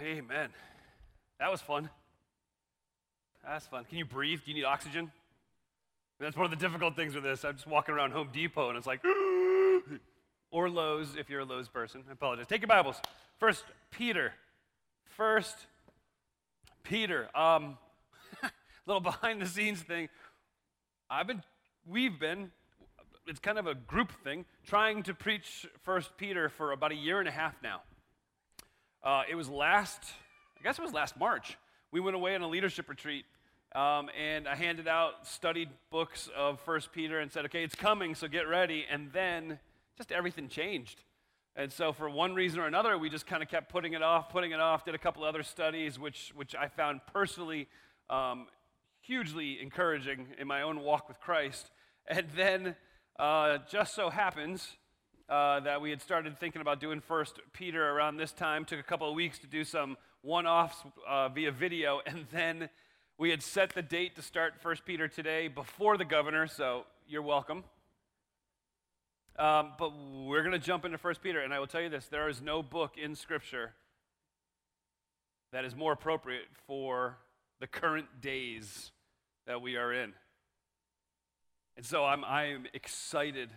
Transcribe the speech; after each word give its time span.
amen. 0.00 0.50
That 1.38 1.50
was 1.50 1.60
fun. 1.60 1.90
That's 3.46 3.66
fun. 3.66 3.84
Can 3.84 3.98
you 3.98 4.04
breathe? 4.04 4.40
Do 4.44 4.50
you 4.50 4.56
need 4.56 4.64
oxygen? 4.64 5.10
That's 6.18 6.36
one 6.36 6.44
of 6.44 6.50
the 6.50 6.56
difficult 6.56 6.96
things 6.96 7.14
with 7.14 7.24
this. 7.24 7.44
I'm 7.44 7.54
just 7.54 7.66
walking 7.66 7.94
around 7.94 8.12
Home 8.12 8.28
Depot 8.32 8.68
and 8.68 8.78
it's 8.78 8.86
like, 8.86 9.02
or 10.50 10.70
Lowe's 10.70 11.16
if 11.16 11.28
you're 11.28 11.40
a 11.40 11.44
Lowe's 11.44 11.68
person. 11.68 12.02
I 12.08 12.12
apologize. 12.12 12.46
Take 12.46 12.62
your 12.62 12.68
Bibles. 12.68 13.00
First 13.38 13.64
Peter. 13.90 14.32
First 15.16 15.56
Peter. 16.82 17.28
Um, 17.36 17.76
little 18.86 19.00
behind 19.00 19.42
the 19.42 19.46
scenes 19.46 19.82
thing. 19.82 20.08
I've 21.10 21.26
been, 21.26 21.42
we've 21.86 22.18
been, 22.18 22.50
it's 23.26 23.40
kind 23.40 23.58
of 23.58 23.66
a 23.66 23.74
group 23.74 24.12
thing, 24.22 24.44
trying 24.66 25.02
to 25.04 25.14
preach 25.14 25.66
First 25.82 26.16
Peter 26.16 26.48
for 26.48 26.72
about 26.72 26.92
a 26.92 26.96
year 26.96 27.18
and 27.18 27.28
a 27.28 27.32
half 27.32 27.54
now. 27.62 27.82
Uh, 29.04 29.22
it 29.28 29.34
was 29.34 29.50
last, 29.50 30.00
I 30.58 30.62
guess 30.62 30.78
it 30.78 30.82
was 30.82 30.94
last 30.94 31.18
March. 31.18 31.58
We 31.92 32.00
went 32.00 32.16
away 32.16 32.34
on 32.34 32.40
a 32.40 32.48
leadership 32.48 32.88
retreat, 32.88 33.26
um, 33.74 34.08
and 34.18 34.48
I 34.48 34.54
handed 34.54 34.88
out 34.88 35.26
studied 35.26 35.68
books 35.90 36.30
of 36.34 36.58
First 36.60 36.90
Peter 36.90 37.20
and 37.20 37.30
said, 37.30 37.44
"Okay, 37.44 37.62
it's 37.62 37.74
coming, 37.74 38.14
so 38.14 38.28
get 38.28 38.48
ready." 38.48 38.86
And 38.90 39.12
then 39.12 39.58
just 39.98 40.10
everything 40.10 40.48
changed. 40.48 41.02
And 41.54 41.70
so, 41.70 41.92
for 41.92 42.08
one 42.08 42.34
reason 42.34 42.60
or 42.60 42.66
another, 42.66 42.96
we 42.96 43.10
just 43.10 43.26
kind 43.26 43.42
of 43.42 43.50
kept 43.50 43.70
putting 43.70 43.92
it 43.92 44.00
off, 44.00 44.30
putting 44.30 44.52
it 44.52 44.60
off. 44.60 44.86
Did 44.86 44.94
a 44.94 44.98
couple 44.98 45.22
other 45.22 45.42
studies, 45.42 45.98
which 45.98 46.32
which 46.34 46.54
I 46.54 46.68
found 46.68 47.02
personally 47.12 47.68
um, 48.08 48.46
hugely 49.02 49.60
encouraging 49.60 50.28
in 50.38 50.48
my 50.48 50.62
own 50.62 50.80
walk 50.80 51.08
with 51.08 51.20
Christ. 51.20 51.70
And 52.06 52.26
then, 52.34 52.74
uh, 53.18 53.58
just 53.70 53.94
so 53.94 54.08
happens 54.08 54.76
uh, 55.28 55.60
that 55.60 55.80
we 55.80 55.90
had 55.90 56.02
started 56.02 56.38
thinking 56.38 56.60
about 56.60 56.80
doing 56.80 57.00
First 57.00 57.40
Peter 57.52 57.90
around 57.90 58.16
this 58.16 58.32
time. 58.32 58.64
Took 58.64 58.80
a 58.80 58.84
couple 58.84 59.08
of 59.08 59.14
weeks 59.14 59.38
to 59.38 59.46
do 59.46 59.64
some 59.64 59.96
one-offs 60.22 60.76
uh, 61.08 61.28
via 61.28 61.50
video, 61.50 62.00
and 62.06 62.26
then 62.32 62.68
we 63.18 63.30
had 63.30 63.42
set 63.42 63.74
the 63.74 63.82
date 63.82 64.16
to 64.16 64.22
start 64.22 64.54
First 64.60 64.84
Peter 64.84 65.08
today 65.08 65.48
before 65.48 65.96
the 65.96 66.04
governor. 66.04 66.46
So 66.46 66.84
you're 67.08 67.22
welcome. 67.22 67.64
Um, 69.36 69.72
but 69.78 69.90
we're 70.26 70.42
going 70.42 70.52
to 70.52 70.64
jump 70.64 70.84
into 70.84 70.98
First 70.98 71.22
Peter, 71.22 71.40
and 71.40 71.52
I 71.52 71.58
will 71.58 71.66
tell 71.66 71.80
you 71.80 71.88
this: 71.88 72.06
there 72.06 72.28
is 72.28 72.40
no 72.40 72.62
book 72.62 72.96
in 73.02 73.16
Scripture 73.16 73.72
that 75.52 75.64
is 75.64 75.74
more 75.74 75.92
appropriate 75.92 76.46
for 76.66 77.16
the 77.60 77.66
current 77.66 78.06
days 78.20 78.90
that 79.46 79.62
we 79.62 79.76
are 79.76 79.92
in. 79.92 80.12
And 81.76 81.84
so 81.84 82.04
I'm, 82.04 82.24
I'm 82.24 82.66
excited 82.72 83.50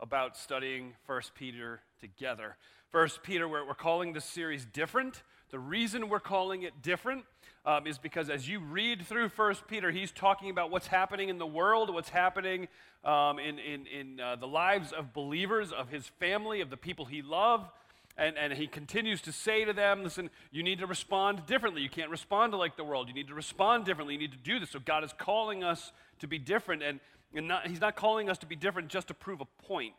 about 0.00 0.36
studying 0.36 0.94
First 1.06 1.34
Peter 1.34 1.80
together. 2.00 2.56
First 2.90 3.22
Peter, 3.22 3.48
we're, 3.48 3.66
we're 3.66 3.74
calling 3.74 4.12
this 4.12 4.24
series 4.24 4.64
different. 4.64 5.22
The 5.50 5.58
reason 5.58 6.08
we're 6.08 6.20
calling 6.20 6.62
it 6.62 6.82
different 6.82 7.24
um, 7.66 7.86
is 7.86 7.98
because 7.98 8.28
as 8.28 8.48
you 8.48 8.60
read 8.60 9.06
through 9.06 9.28
First 9.30 9.66
Peter, 9.66 9.90
he's 9.90 10.12
talking 10.12 10.50
about 10.50 10.70
what's 10.70 10.86
happening 10.86 11.28
in 11.28 11.38
the 11.38 11.46
world, 11.46 11.92
what's 11.92 12.10
happening 12.10 12.68
um, 13.04 13.38
in, 13.38 13.58
in, 13.58 13.86
in 13.86 14.20
uh, 14.20 14.36
the 14.36 14.46
lives 14.46 14.92
of 14.92 15.12
believers, 15.12 15.72
of 15.72 15.88
his 15.88 16.06
family, 16.20 16.60
of 16.60 16.70
the 16.70 16.76
people 16.76 17.04
he 17.04 17.22
loved. 17.22 17.70
And, 18.16 18.38
and 18.38 18.52
he 18.52 18.68
continues 18.68 19.20
to 19.22 19.32
say 19.32 19.64
to 19.64 19.72
them, 19.72 20.04
listen, 20.04 20.30
you 20.52 20.62
need 20.62 20.78
to 20.78 20.86
respond 20.86 21.46
differently. 21.46 21.82
You 21.82 21.88
can't 21.88 22.10
respond 22.10 22.54
like 22.54 22.76
the 22.76 22.84
world. 22.84 23.08
You 23.08 23.14
need 23.14 23.26
to 23.26 23.34
respond 23.34 23.86
differently. 23.86 24.14
You 24.14 24.20
need 24.20 24.32
to 24.32 24.38
do 24.38 24.60
this. 24.60 24.70
So 24.70 24.78
God 24.78 25.02
is 25.02 25.12
calling 25.18 25.64
us 25.64 25.90
to 26.20 26.28
be 26.28 26.38
different. 26.38 26.82
And, 26.84 27.00
and 27.34 27.48
not, 27.48 27.66
he's 27.66 27.80
not 27.80 27.96
calling 27.96 28.30
us 28.30 28.38
to 28.38 28.46
be 28.46 28.56
different 28.56 28.88
just 28.88 29.08
to 29.08 29.14
prove 29.14 29.40
a 29.40 29.66
point. 29.66 29.94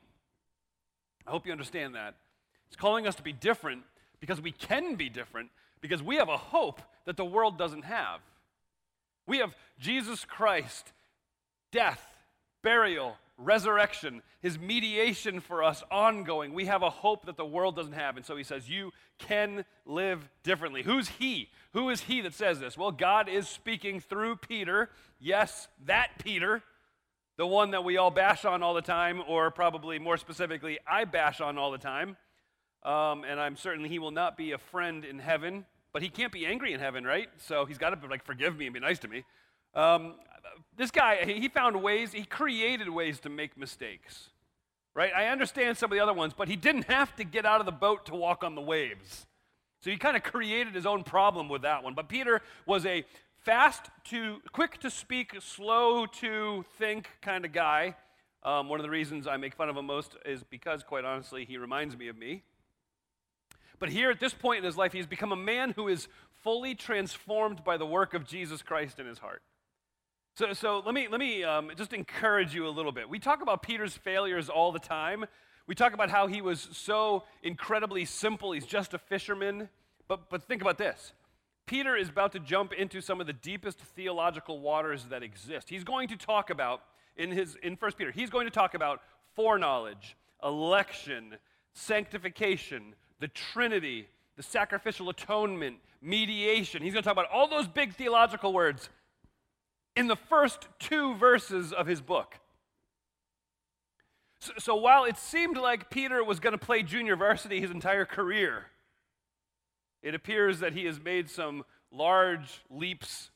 I 1.28 1.32
hope 1.32 1.46
you 1.46 1.52
understand 1.52 1.96
that. 1.96 2.16
He's 2.70 2.78
calling 2.78 3.08
us 3.08 3.16
to 3.16 3.24
be 3.24 3.34
different 3.34 3.84
because 4.20 4.42
we 4.42 4.52
can 4.52 4.96
be 4.96 5.10
different, 5.10 5.50
because 5.82 6.02
we 6.02 6.16
have 6.16 6.30
a 6.30 6.38
hope 6.38 6.82
that 7.06 7.18
the 7.18 7.26
world 7.26 7.58
doesn't 7.58 7.84
have. 7.84 8.22
We 9.28 9.40
have 9.40 9.56
Jesus 9.80 10.24
Christ, 10.26 10.92
death, 11.72 12.02
burial, 12.62 13.18
resurrection, 13.38 14.22
his 14.42 14.58
mediation 14.58 15.40
for 15.40 15.64
us 15.64 15.84
ongoing. 15.92 16.54
We 16.54 16.66
have 16.66 16.84
a 16.84 16.90
hope 16.90 17.26
that 17.26 17.38
the 17.38 17.46
world 17.46 17.76
doesn't 17.76 17.94
have. 17.94 18.18
And 18.18 18.26
so 18.26 18.36
he 18.36 18.44
says, 18.44 18.70
You 18.70 18.92
can 19.18 19.66
live 19.86 20.30
differently. 20.44 20.84
Who's 20.84 21.10
he? 21.10 21.50
Who 21.74 21.90
is 21.90 22.02
he 22.02 22.22
that 22.22 22.34
says 22.34 22.60
this? 22.60 22.78
Well, 22.78 22.92
God 22.92 23.28
is 23.28 23.48
speaking 23.48 24.00
through 24.00 24.38
Peter. 24.38 24.90
Yes, 25.20 25.68
that 25.86 26.12
Peter, 26.24 26.64
the 27.38 27.46
one 27.46 27.72
that 27.72 27.84
we 27.84 27.98
all 27.98 28.12
bash 28.12 28.46
on 28.46 28.64
all 28.64 28.74
the 28.74 28.82
time, 28.82 29.22
or 29.28 29.52
probably 29.52 30.00
more 30.00 30.18
specifically, 30.18 30.80
I 30.88 31.06
bash 31.06 31.42
on 31.42 31.58
all 31.58 31.72
the 31.72 31.78
time. 31.78 32.18
Um, 32.84 33.24
and 33.24 33.40
I'm 33.40 33.56
certain 33.56 33.84
he 33.84 34.00
will 34.00 34.12
not 34.12 34.38
be 34.38 34.52
a 34.52 34.58
friend 34.58 35.04
in 35.04 35.20
heaven, 35.20 35.66
but 35.92 36.02
he 36.02 36.10
can't 36.10 36.32
be 36.32 36.46
angry 36.46 36.72
in 36.72 36.80
heaven, 36.80 37.04
right? 37.04 37.30
So 37.38 37.66
he's 37.66 37.78
got 37.78 38.00
to 38.00 38.08
like 38.08 38.24
forgive 38.24 38.58
me 38.58 38.68
and 38.68 38.74
be 38.74 38.80
nice 38.80 39.00
to 39.00 39.08
me. 39.08 39.24
Um, 39.74 40.16
this 40.78 40.92
guy, 40.92 41.26
he 41.26 41.50
found 41.50 41.82
ways, 41.82 42.14
he 42.14 42.24
created 42.24 42.90
ways 42.90 43.20
to 43.22 43.30
make 43.30 43.58
mistakes, 43.58 44.30
right? 44.94 45.12
I 45.14 45.28
understand 45.28 45.78
some 45.78 45.92
of 45.92 45.98
the 45.98 46.02
other 46.02 46.14
ones, 46.14 46.34
but 46.38 46.48
he 46.48 46.56
didn't 46.56 46.86
have 46.86 47.16
to 47.16 47.24
get 47.24 47.46
out 47.46 47.60
of 47.60 47.66
the 47.66 47.72
boat 47.72 48.06
to 48.06 48.16
walk 48.16 48.44
on 48.44 48.56
the 48.56 48.62
waves. 48.62 49.26
So 49.82 49.90
he 49.90 49.98
kind 49.98 50.16
of 50.16 50.24
created 50.24 50.74
his 50.74 50.86
own 50.86 51.04
problem 51.04 51.50
with 51.50 51.64
that 51.64 51.84
one. 51.84 51.94
But 51.94 52.08
Peter 52.08 52.42
was 52.66 52.86
a 52.86 53.04
fast 53.46 53.92
to, 54.06 54.42
quick 54.52 54.80
to 54.80 54.90
speak, 54.90 55.34
slow 55.40 56.08
to 56.08 56.66
think 56.80 57.08
kind 57.22 57.46
of 57.46 57.54
guy. 57.54 57.96
Um, 58.42 58.70
one 58.70 58.80
of 58.80 58.84
the 58.84 58.90
reasons 58.90 59.28
I 59.28 59.38
make 59.38 59.54
fun 59.54 59.70
of 59.70 59.78
him 59.78 59.86
most 59.86 60.16
is 60.26 60.44
because, 60.44 60.84
quite 60.84 61.06
honestly, 61.06 61.46
he 61.46 61.58
reminds 61.58 61.96
me 61.96 62.08
of 62.08 62.18
me. 62.18 62.44
But 63.78 63.90
here 63.90 64.10
at 64.10 64.20
this 64.20 64.34
point 64.34 64.60
in 64.60 64.64
his 64.64 64.78
life, 64.78 64.94
he's 64.94 65.06
become 65.06 65.32
a 65.32 65.38
man 65.38 65.72
who 65.76 65.88
is 65.88 66.08
fully 66.44 66.74
transformed 66.74 67.64
by 67.64 67.78
the 67.78 67.86
work 67.86 68.16
of 68.16 68.26
Jesus 68.26 68.64
Christ 68.64 69.00
in 69.00 69.06
his 69.06 69.20
heart. 69.20 69.44
So, 70.38 70.54
so 70.54 70.82
let 70.84 70.96
me, 70.96 71.08
let 71.08 71.20
me 71.20 71.44
um, 71.44 71.70
just 71.78 71.94
encourage 71.94 72.56
you 72.56 72.68
a 72.68 72.70
little 72.70 72.92
bit. 72.92 73.08
We 73.08 73.20
talk 73.20 73.44
about 73.44 73.62
Peter's 73.62 73.96
failures 73.96 74.50
all 74.50 74.72
the 74.72 74.80
time. 74.80 75.26
We 75.68 75.76
talk 75.76 75.94
about 75.94 76.10
how 76.10 76.26
he 76.26 76.42
was 76.42 76.68
so 76.72 77.24
incredibly 77.44 78.06
simple. 78.06 78.54
He's 78.54 78.66
just 78.66 78.96
a 78.96 78.98
fisherman. 78.98 79.70
But, 80.08 80.30
but 80.30 80.44
think 80.44 80.62
about 80.62 80.80
this 80.80 81.14
Peter 81.66 81.96
is 81.96 82.10
about 82.10 82.32
to 82.34 82.40
jump 82.40 82.74
into 82.74 83.02
some 83.02 83.20
of 83.20 83.28
the 83.28 83.34
deepest 83.34 83.80
theological 83.80 84.60
waters 84.60 85.06
that 85.06 85.24
exist. 85.24 85.70
He's 85.70 85.84
going 85.84 86.08
to 86.10 86.16
talk 86.16 86.50
about, 86.50 86.82
in, 87.18 87.32
his, 87.32 87.58
in 87.64 87.74
1 87.74 87.92
Peter, 87.94 88.12
he's 88.12 88.30
going 88.30 88.46
to 88.46 88.52
talk 88.52 88.74
about 88.76 89.02
foreknowledge, 89.36 90.16
election, 90.44 91.36
sanctification, 91.74 92.94
the 93.20 93.28
Trinity, 93.30 94.08
the 94.38 94.44
sacrificial 94.44 95.10
atonement, 95.10 95.78
mediation. 96.02 96.84
He's 96.84 96.94
going 96.94 97.04
to 97.04 97.08
talk 97.08 97.18
about 97.18 97.32
all 97.32 97.48
those 97.48 97.68
big 97.68 97.96
theological 97.96 98.54
words 98.54 98.90
in 99.96 100.08
the 100.08 100.16
first 100.16 100.68
two 100.78 101.16
verses 101.16 101.74
of 101.74 101.88
his 101.88 102.02
book. 102.02 102.36
So, 104.40 104.52
so 104.60 104.76
while 104.76 105.06
it 105.06 105.18
seemed 105.18 105.58
like 105.58 105.90
Peter 105.90 106.24
was 106.24 106.40
going 106.40 106.52
to 106.52 106.64
play 106.64 106.84
junior 106.84 107.16
varsity 107.16 107.60
his 107.60 107.72
entire 107.72 108.06
career, 108.06 108.66
it 110.06 110.14
appears 110.14 110.60
that 110.60 110.74
he 110.74 110.86
has 110.86 111.00
made 111.04 111.32
some 111.32 111.66
large 111.92 112.62
leaps 112.70 113.32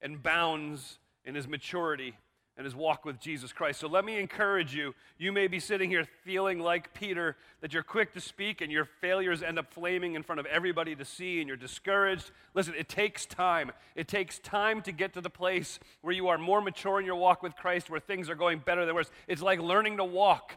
and 0.00 0.22
bounds 0.22 1.00
in 1.24 1.34
his 1.34 1.48
maturity 1.48 2.14
and 2.56 2.64
his 2.64 2.76
walk 2.76 3.04
with 3.04 3.18
Jesus 3.18 3.52
Christ. 3.52 3.80
So 3.80 3.88
let 3.88 4.04
me 4.04 4.20
encourage 4.20 4.72
you. 4.72 4.94
You 5.18 5.32
may 5.32 5.48
be 5.48 5.58
sitting 5.58 5.90
here 5.90 6.06
feeling 6.22 6.60
like 6.60 6.94
Peter, 6.94 7.36
that 7.60 7.72
you're 7.72 7.82
quick 7.82 8.12
to 8.12 8.20
speak 8.20 8.60
and 8.60 8.70
your 8.70 8.84
failures 8.84 9.42
end 9.42 9.58
up 9.58 9.74
flaming 9.74 10.14
in 10.14 10.22
front 10.22 10.38
of 10.38 10.46
everybody 10.46 10.94
to 10.94 11.04
see 11.04 11.40
and 11.40 11.48
you're 11.48 11.56
discouraged. 11.56 12.30
Listen, 12.54 12.74
it 12.78 12.88
takes 12.88 13.26
time. 13.26 13.72
It 13.96 14.06
takes 14.06 14.38
time 14.38 14.80
to 14.82 14.92
get 14.92 15.14
to 15.14 15.20
the 15.20 15.30
place 15.30 15.80
where 16.02 16.14
you 16.14 16.28
are 16.28 16.38
more 16.38 16.60
mature 16.60 17.00
in 17.00 17.06
your 17.06 17.16
walk 17.16 17.42
with 17.42 17.56
Christ, 17.56 17.90
where 17.90 17.98
things 17.98 18.30
are 18.30 18.36
going 18.36 18.60
better 18.60 18.86
than 18.86 18.94
worse. 18.94 19.10
It's 19.26 19.42
like 19.42 19.58
learning 19.60 19.96
to 19.96 20.04
walk. 20.04 20.56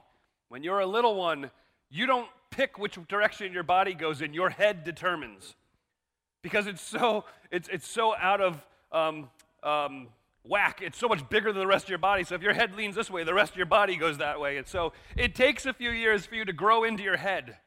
When 0.49 0.61
you're 0.61 0.81
a 0.81 0.85
little 0.85 1.15
one, 1.15 1.49
you 1.89 2.05
don't 2.05 2.29
pick 2.51 2.77
which 2.77 2.97
direction 3.07 3.51
your 3.53 3.63
body 3.63 3.93
goes 3.93 4.21
in, 4.21 4.33
your 4.33 4.49
head 4.49 4.83
determines. 4.83 5.55
Because 6.41 6.67
it's 6.67 6.81
so, 6.81 7.25
it's, 7.51 7.67
it's 7.69 7.87
so 7.87 8.15
out 8.15 8.41
of. 8.41 8.65
Um, 8.91 9.29
um, 9.63 10.07
whack. 10.47 10.81
It's 10.81 10.97
so 10.97 11.07
much 11.07 11.27
bigger 11.29 11.51
than 11.51 11.59
the 11.59 11.67
rest 11.67 11.85
of 11.85 11.89
your 11.89 11.97
body. 11.97 12.23
So 12.23 12.35
if 12.35 12.41
your 12.41 12.53
head 12.53 12.75
leans 12.75 12.95
this 12.95 13.09
way, 13.09 13.23
the 13.23 13.33
rest 13.33 13.51
of 13.51 13.57
your 13.57 13.65
body 13.65 13.95
goes 13.95 14.19
that 14.19 14.39
way. 14.39 14.57
And 14.57 14.67
so 14.67 14.93
it 15.15 15.35
takes 15.35 15.65
a 15.65 15.73
few 15.73 15.89
years 15.89 16.25
for 16.25 16.35
you 16.35 16.45
to 16.45 16.53
grow 16.53 16.83
into 16.83 17.03
your 17.03 17.17
head. 17.17 17.57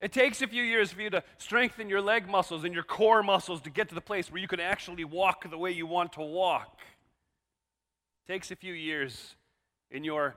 It 0.00 0.12
takes 0.12 0.42
a 0.42 0.46
few 0.46 0.62
years 0.62 0.92
for 0.92 1.02
you 1.02 1.10
to 1.10 1.24
strengthen 1.38 1.88
your 1.88 2.00
leg 2.00 2.28
muscles 2.28 2.64
and 2.64 2.72
your 2.72 2.84
core 2.84 3.22
muscles 3.22 3.60
to 3.62 3.70
get 3.70 3.88
to 3.88 3.94
the 3.94 4.00
place 4.00 4.30
where 4.30 4.40
you 4.40 4.46
can 4.46 4.60
actually 4.60 5.04
walk 5.04 5.48
the 5.48 5.58
way 5.58 5.72
you 5.72 5.86
want 5.86 6.12
to 6.12 6.20
walk. 6.20 6.78
It 8.28 8.32
takes 8.32 8.50
a 8.50 8.56
few 8.56 8.74
years 8.74 9.34
in 9.90 10.04
your 10.04 10.36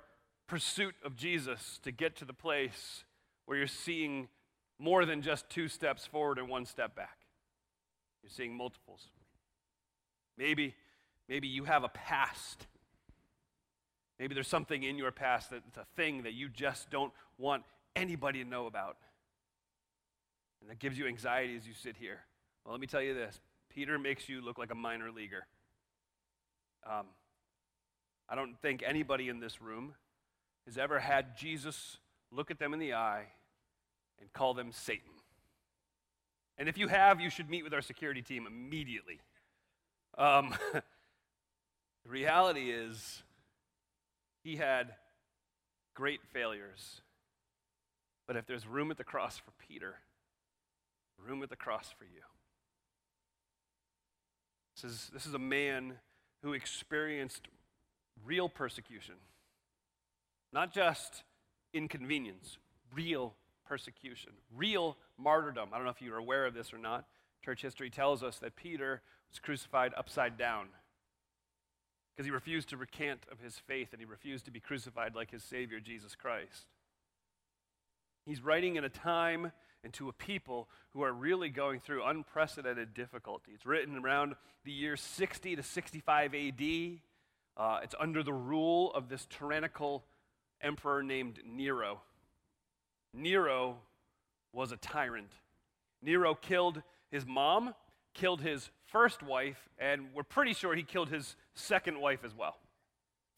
pursuit 0.51 0.95
of 1.03 1.15
Jesus 1.15 1.79
to 1.83 1.91
get 1.91 2.15
to 2.17 2.25
the 2.25 2.33
place 2.33 3.03
where 3.45 3.57
you're 3.57 3.67
seeing 3.67 4.27
more 4.77 5.05
than 5.05 5.21
just 5.21 5.49
two 5.49 5.67
steps 5.67 6.05
forward 6.05 6.37
and 6.37 6.49
one 6.49 6.65
step 6.65 6.95
back. 6.95 7.17
You're 8.21 8.29
seeing 8.29 8.55
multiples. 8.55 9.07
Maybe 10.37 10.75
Maybe 11.31 11.47
you 11.47 11.63
have 11.63 11.85
a 11.85 11.87
past. 11.87 12.67
Maybe 14.19 14.33
there's 14.33 14.49
something 14.49 14.83
in 14.83 14.97
your 14.97 15.11
past 15.11 15.49
that's 15.49 15.77
a 15.77 15.85
thing 15.95 16.23
that 16.23 16.33
you 16.33 16.49
just 16.49 16.89
don't 16.89 17.13
want 17.37 17.63
anybody 17.95 18.43
to 18.43 18.49
know 18.49 18.65
about. 18.65 18.97
And 20.59 20.69
that 20.69 20.79
gives 20.79 20.97
you 20.97 21.07
anxiety 21.07 21.55
as 21.55 21.65
you 21.65 21.73
sit 21.73 21.95
here. 21.95 22.19
Well, 22.65 22.73
let 22.73 22.81
me 22.81 22.87
tell 22.87 23.01
you 23.01 23.13
this 23.13 23.39
Peter 23.69 23.97
makes 23.97 24.27
you 24.27 24.41
look 24.41 24.57
like 24.57 24.71
a 24.71 24.75
minor 24.75 25.09
leaguer. 25.09 25.47
Um, 26.85 27.05
I 28.27 28.35
don't 28.35 28.59
think 28.61 28.83
anybody 28.85 29.29
in 29.29 29.39
this 29.39 29.61
room 29.61 29.93
has 30.65 30.77
ever 30.77 30.99
had 30.99 31.37
Jesus 31.37 31.97
look 32.31 32.51
at 32.51 32.59
them 32.59 32.73
in 32.73 32.79
the 32.79 32.93
eye 32.93 33.25
and 34.19 34.31
call 34.33 34.53
them 34.53 34.71
Satan. 34.71 35.11
And 36.57 36.69
if 36.69 36.77
you 36.77 36.87
have, 36.87 37.19
you 37.19 37.29
should 37.29 37.49
meet 37.49 37.63
with 37.63 37.73
our 37.73 37.81
security 37.81 38.21
team 38.21 38.45
immediately. 38.45 39.19
Um, 40.17 40.53
the 40.73 40.81
reality 42.09 42.69
is, 42.71 43.23
he 44.43 44.55
had 44.55 44.93
great 45.93 46.21
failures. 46.33 47.01
But 48.27 48.35
if 48.35 48.45
there's 48.45 48.67
room 48.67 48.91
at 48.91 48.97
the 48.97 49.03
cross 49.03 49.37
for 49.37 49.51
Peter, 49.67 49.95
room 51.17 51.43
at 51.43 51.49
the 51.49 51.55
cross 51.55 51.93
for 51.97 52.05
you. 52.05 52.21
This 54.75 54.91
is, 54.91 55.09
this 55.13 55.25
is 55.25 55.33
a 55.33 55.39
man 55.39 55.93
who 56.43 56.53
experienced 56.53 57.47
real 58.25 58.49
persecution, 58.49 59.15
not 60.51 60.73
just 60.73 61.23
inconvenience, 61.73 62.57
real 62.93 63.33
persecution, 63.65 64.33
real 64.55 64.97
martyrdom. 65.17 65.69
I 65.71 65.77
don't 65.77 65.85
know 65.85 65.91
if 65.91 66.01
you're 66.01 66.17
aware 66.17 66.45
of 66.45 66.53
this 66.53 66.73
or 66.73 66.77
not. 66.77 67.05
Church 67.43 67.61
history 67.61 67.89
tells 67.89 68.21
us 68.21 68.37
that 68.39 68.55
Peter 68.55 69.01
was 69.29 69.39
crucified 69.39 69.93
upside 69.97 70.37
down 70.37 70.67
because 72.15 72.25
he 72.25 72.31
refused 72.31 72.69
to 72.69 72.77
recant 72.77 73.21
of 73.31 73.39
his 73.39 73.57
faith 73.57 73.89
and 73.93 73.99
he 73.99 74.05
refused 74.05 74.45
to 74.45 74.51
be 74.51 74.59
crucified 74.59 75.15
like 75.15 75.31
his 75.31 75.43
Savior, 75.43 75.79
Jesus 75.79 76.15
Christ. 76.15 76.67
He's 78.25 78.43
writing 78.43 78.75
in 78.75 78.83
a 78.83 78.89
time 78.89 79.51
and 79.83 79.91
to 79.93 80.09
a 80.09 80.13
people 80.13 80.69
who 80.91 81.01
are 81.01 81.13
really 81.13 81.49
going 81.49 81.79
through 81.79 82.03
unprecedented 82.05 82.93
difficulty. 82.93 83.51
It's 83.55 83.65
written 83.65 83.97
around 83.97 84.35
the 84.63 84.71
year 84.71 84.95
60 84.95 85.55
to 85.55 85.63
65 85.63 86.35
AD. 86.35 86.61
Uh, 87.57 87.79
it's 87.83 87.95
under 87.99 88.21
the 88.21 88.33
rule 88.33 88.93
of 88.93 89.09
this 89.09 89.25
tyrannical 89.29 90.03
emperor 90.61 91.03
named 91.03 91.39
Nero. 91.45 92.01
Nero 93.13 93.77
was 94.53 94.71
a 94.71 94.77
tyrant. 94.77 95.31
Nero 96.01 96.33
killed 96.33 96.81
his 97.09 97.25
mom, 97.25 97.73
killed 98.13 98.41
his 98.41 98.69
first 98.87 99.23
wife, 99.23 99.69
and 99.77 100.07
we're 100.13 100.23
pretty 100.23 100.53
sure 100.53 100.75
he 100.75 100.83
killed 100.83 101.09
his 101.09 101.35
second 101.53 101.99
wife 101.99 102.23
as 102.23 102.35
well. 102.35 102.57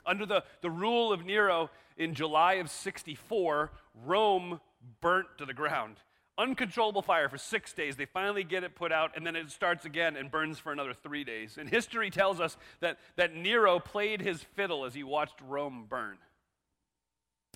Under 0.05 0.25
the, 0.25 0.43
the 0.61 0.69
rule 0.69 1.13
of 1.13 1.25
Nero 1.25 1.69
in 1.97 2.13
July 2.13 2.53
of 2.53 2.69
64, 2.69 3.71
Rome 4.05 4.59
burnt 5.01 5.27
to 5.37 5.45
the 5.45 5.53
ground. 5.53 5.97
Uncontrollable 6.37 7.03
fire 7.03 7.29
for 7.29 7.37
six 7.37 7.73
days. 7.73 7.95
They 7.95 8.05
finally 8.05 8.43
get 8.43 8.63
it 8.63 8.75
put 8.75 8.91
out, 8.91 9.11
and 9.15 9.25
then 9.25 9.35
it 9.35 9.51
starts 9.51 9.85
again 9.85 10.15
and 10.15 10.31
burns 10.31 10.57
for 10.57 10.71
another 10.71 10.93
three 10.93 11.23
days. 11.23 11.57
And 11.59 11.69
history 11.69 12.09
tells 12.09 12.39
us 12.39 12.57
that, 12.79 12.97
that 13.15 13.35
Nero 13.35 13.79
played 13.79 14.21
his 14.21 14.41
fiddle 14.41 14.83
as 14.83 14.95
he 14.95 15.03
watched 15.03 15.39
Rome 15.47 15.85
burn. 15.87 16.17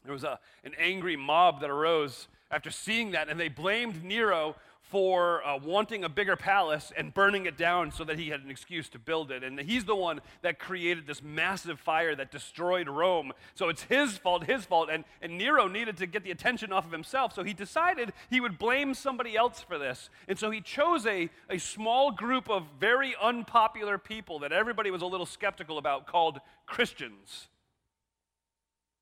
There 0.04 0.14
was 0.14 0.24
a, 0.24 0.40
an 0.64 0.74
angry 0.80 1.16
mob 1.16 1.62
that 1.62 1.70
arose 1.70 2.28
after 2.50 2.72
seeing 2.72 3.12
that, 3.12 3.30
and 3.30 3.40
they 3.40 3.50
blamed 3.50 4.04
Nero 4.04 4.56
for 4.90 5.46
uh, 5.46 5.58
wanting 5.58 6.06
a 6.06 6.10
bigger 6.10 6.38
palace 6.38 6.94
and 6.96 7.14
burning 7.14 7.46
it 7.46 7.58
down 7.58 7.92
so 7.92 8.06
that 8.06 8.18
he 8.18 8.30
had 8.30 8.42
an 8.42 8.50
excuse 8.50 8.88
to 8.88 8.98
build 8.98 9.32
it. 9.32 9.44
And 9.44 9.60
he's 9.60 9.84
the 9.84 9.96
one 9.96 10.22
that 10.44 10.60
created 10.60 11.06
this 11.06 11.22
massive 11.22 11.78
fire 11.78 12.16
that 12.16 12.32
destroyed 12.32 12.88
Rome. 12.88 13.34
So 13.54 13.68
it's 13.68 13.84
his 13.84 14.18
fault, 14.18 14.46
his 14.46 14.64
fault. 14.64 14.90
And, 14.90 15.04
and 15.22 15.38
Nero 15.38 15.68
needed 15.68 15.98
to 15.98 16.08
get 16.08 16.24
the 16.24 16.32
attention 16.32 16.72
off 16.72 16.86
of 16.86 16.92
himself. 16.94 17.34
So 17.34 17.44
he 17.44 17.54
decided 17.54 18.14
he 18.30 18.40
would 18.40 18.58
blame 18.58 18.94
somebody 18.94 19.36
else 19.36 19.62
for 19.62 19.78
this. 19.78 20.10
And 20.30 20.40
so 20.40 20.52
he 20.52 20.62
chose 20.62 21.06
a, 21.06 21.30
a 21.50 21.58
small 21.58 22.12
group 22.12 22.50
of 22.50 22.64
very 22.80 23.14
unpopular 23.22 23.98
people 23.98 24.40
that 24.40 24.54
everybody 24.54 24.90
was 24.90 25.02
a 25.02 25.06
little 25.06 25.26
skeptical 25.26 25.78
about 25.78 26.08
called 26.08 26.40
Christians. 26.66 27.50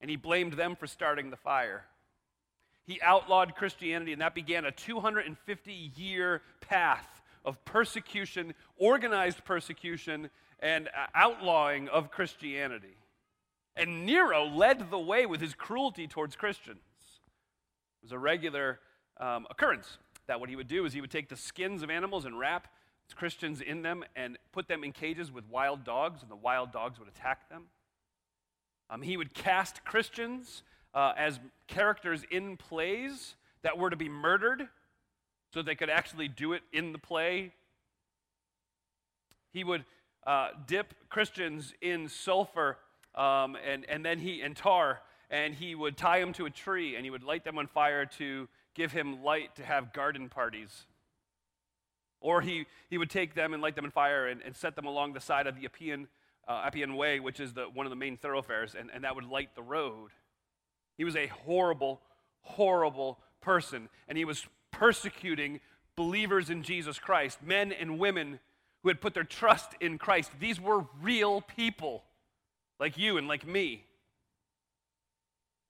And 0.05 0.09
he 0.11 0.17
blamed 0.17 0.53
them 0.53 0.75
for 0.75 0.85
starting 0.85 1.31
the 1.31 1.37
fire 1.37 1.85
he 2.85 3.01
outlawed 3.01 3.55
Christianity, 3.55 4.13
and 4.13 4.21
that 4.21 4.35
began 4.35 4.65
a 4.65 4.71
250 4.71 5.91
year 5.95 6.41
path 6.61 7.21
of 7.43 7.63
persecution, 7.65 8.53
organized 8.77 9.43
persecution, 9.43 10.29
and 10.59 10.89
outlawing 11.13 11.89
of 11.89 12.11
Christianity. 12.11 12.97
And 13.75 14.05
Nero 14.05 14.45
led 14.45 14.89
the 14.89 14.99
way 14.99 15.25
with 15.25 15.41
his 15.41 15.53
cruelty 15.53 16.07
towards 16.07 16.35
Christians. 16.35 16.79
It 18.01 18.05
was 18.05 18.11
a 18.11 18.19
regular 18.19 18.79
um, 19.19 19.47
occurrence 19.49 19.97
that 20.27 20.39
what 20.39 20.49
he 20.49 20.55
would 20.55 20.67
do 20.67 20.85
is 20.85 20.93
he 20.93 21.01
would 21.01 21.11
take 21.11 21.29
the 21.29 21.35
skins 21.35 21.83
of 21.83 21.89
animals 21.89 22.25
and 22.25 22.37
wrap 22.37 22.67
Christians 23.15 23.61
in 23.61 23.81
them 23.81 24.03
and 24.15 24.37
put 24.51 24.67
them 24.67 24.83
in 24.83 24.91
cages 24.91 25.31
with 25.31 25.47
wild 25.49 25.83
dogs, 25.83 26.21
and 26.21 26.31
the 26.31 26.35
wild 26.35 26.71
dogs 26.71 26.99
would 26.99 27.07
attack 27.07 27.49
them. 27.49 27.65
Um, 28.89 29.01
he 29.01 29.17
would 29.17 29.33
cast 29.33 29.83
Christians 29.83 30.63
uh, 30.93 31.13
as 31.17 31.39
characters 31.67 32.23
in 32.29 32.57
plays 32.57 33.35
that 33.63 33.77
were 33.77 33.89
to 33.89 33.95
be 33.95 34.09
murdered 34.09 34.67
so 35.53 35.61
they 35.61 35.75
could 35.75 35.89
actually 35.89 36.27
do 36.27 36.53
it 36.53 36.61
in 36.71 36.91
the 36.91 36.99
play. 36.99 37.53
He 39.51 39.63
would 39.63 39.85
uh, 40.27 40.49
dip 40.67 40.93
Christians 41.09 41.73
in 41.81 42.09
sulfur 42.09 42.77
um, 43.15 43.55
and, 43.65 43.85
and 43.87 44.05
then 44.05 44.19
he 44.19 44.41
and 44.41 44.55
tar, 44.55 45.01
and 45.29 45.55
he 45.55 45.73
would 45.73 45.97
tie 45.97 46.19
them 46.19 46.33
to 46.33 46.45
a 46.45 46.49
tree 46.49 46.95
and 46.95 47.05
he 47.05 47.09
would 47.09 47.23
light 47.23 47.45
them 47.45 47.57
on 47.57 47.67
fire 47.67 48.05
to 48.17 48.47
give 48.75 48.91
him 48.91 49.23
light 49.23 49.55
to 49.55 49.63
have 49.63 49.93
garden 49.93 50.29
parties. 50.29 50.85
Or 52.19 52.41
he, 52.41 52.65
he 52.89 52.97
would 52.97 53.09
take 53.09 53.33
them 53.33 53.53
and 53.53 53.61
light 53.61 53.75
them 53.75 53.85
on 53.85 53.91
fire 53.91 54.27
and, 54.27 54.41
and 54.41 54.55
set 54.55 54.75
them 54.75 54.85
along 54.85 55.13
the 55.13 55.21
side 55.21 55.47
of 55.47 55.55
the 55.55 55.65
Appian, 55.65 56.07
uh, 56.47 56.63
Appian 56.65 56.95
Way, 56.95 57.19
which 57.19 57.39
is 57.39 57.53
the, 57.53 57.63
one 57.63 57.86
of 57.86 57.89
the 57.89 57.95
main 57.95 58.18
thoroughfares, 58.18 58.75
and, 58.77 58.89
and 58.94 59.03
that 59.03 59.15
would 59.15 59.25
light 59.25 59.56
the 59.56 59.63
road. 59.63 60.12
He 60.97 61.03
was 61.03 61.15
a 61.15 61.27
horrible, 61.27 62.01
horrible 62.42 63.19
person, 63.42 63.89
and 64.07 64.18
he 64.18 64.25
was 64.25 64.45
persecuting 64.71 65.59
believers 65.95 66.50
in 66.50 66.63
Jesus 66.63 67.00
Christ, 67.00 67.42
men 67.42 67.71
and 67.71 68.00
women 68.00 68.39
who 68.83 68.89
had 68.89 69.01
put 69.01 69.13
their 69.13 69.24
trust 69.24 69.71
in 69.80 69.97
Christ. 69.97 70.31
These 70.39 70.62
were 70.62 70.86
real 71.01 71.42
people, 71.42 72.03
like 72.80 72.98
you 72.98 73.18
and 73.18 73.27
like 73.27 73.48
me, 73.48 73.83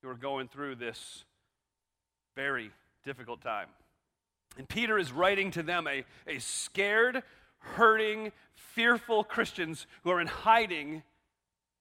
who 0.01 0.07
were 0.09 0.15
going 0.15 0.47
through 0.47 0.75
this 0.75 1.23
very 2.35 2.71
difficult 3.05 3.41
time. 3.41 3.67
And 4.57 4.67
Peter 4.67 4.97
is 4.97 5.11
writing 5.11 5.51
to 5.51 5.63
them, 5.63 5.87
a, 5.87 6.05
a 6.27 6.39
scared, 6.39 7.23
hurting, 7.75 8.31
fearful 8.53 9.23
Christians 9.23 9.87
who 10.03 10.11
are 10.11 10.21
in 10.21 10.27
hiding, 10.27 11.03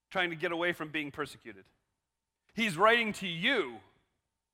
trying 0.09 0.29
to 0.29 0.35
get 0.35 0.51
away 0.51 0.73
from 0.73 0.89
being 0.89 1.11
persecuted. 1.11 1.63
He's 2.53 2.77
writing 2.77 3.13
to 3.13 3.27
you 3.27 3.75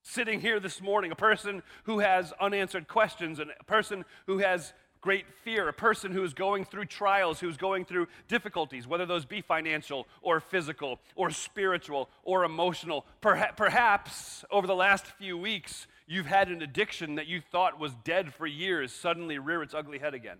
sitting 0.04 0.42
here 0.42 0.60
this 0.60 0.82
morning, 0.82 1.12
a 1.12 1.16
person 1.16 1.62
who 1.84 2.00
has 2.00 2.34
unanswered 2.40 2.88
questions, 2.88 3.40
and 3.40 3.52
a 3.60 3.64
person 3.64 4.04
who 4.26 4.40
has 4.40 4.74
great 5.02 5.26
fear, 5.44 5.68
a 5.68 5.74
person 5.74 6.12
who 6.12 6.24
is 6.24 6.34
going 6.34 6.64
through 6.64 6.86
trials, 6.86 7.40
who's 7.40 7.58
going 7.58 7.86
through 7.86 8.08
difficulties, 8.28 8.88
whether 8.88 9.06
those 9.06 9.26
be 9.26 9.42
financial 9.42 10.08
or 10.22 10.40
physical 10.40 11.00
or 11.16 11.32
spiritual 11.32 12.10
or 12.24 12.44
emotional. 12.44 13.06
Perha- 13.22 13.58
perhaps 13.58 14.46
over 14.52 14.68
the 14.68 14.76
last 14.76 15.06
few 15.06 15.38
weeks, 15.38 15.88
you've 16.08 16.28
had 16.28 16.50
an 16.50 16.62
addiction 16.62 17.16
that 17.16 17.28
you 17.28 17.42
thought 17.42 17.80
was 17.80 17.96
dead 18.04 18.34
for 18.34 18.46
years 18.46 18.94
suddenly 18.94 19.40
rear 19.40 19.64
its 19.64 19.74
ugly 19.74 19.98
head 19.98 20.14
again. 20.14 20.38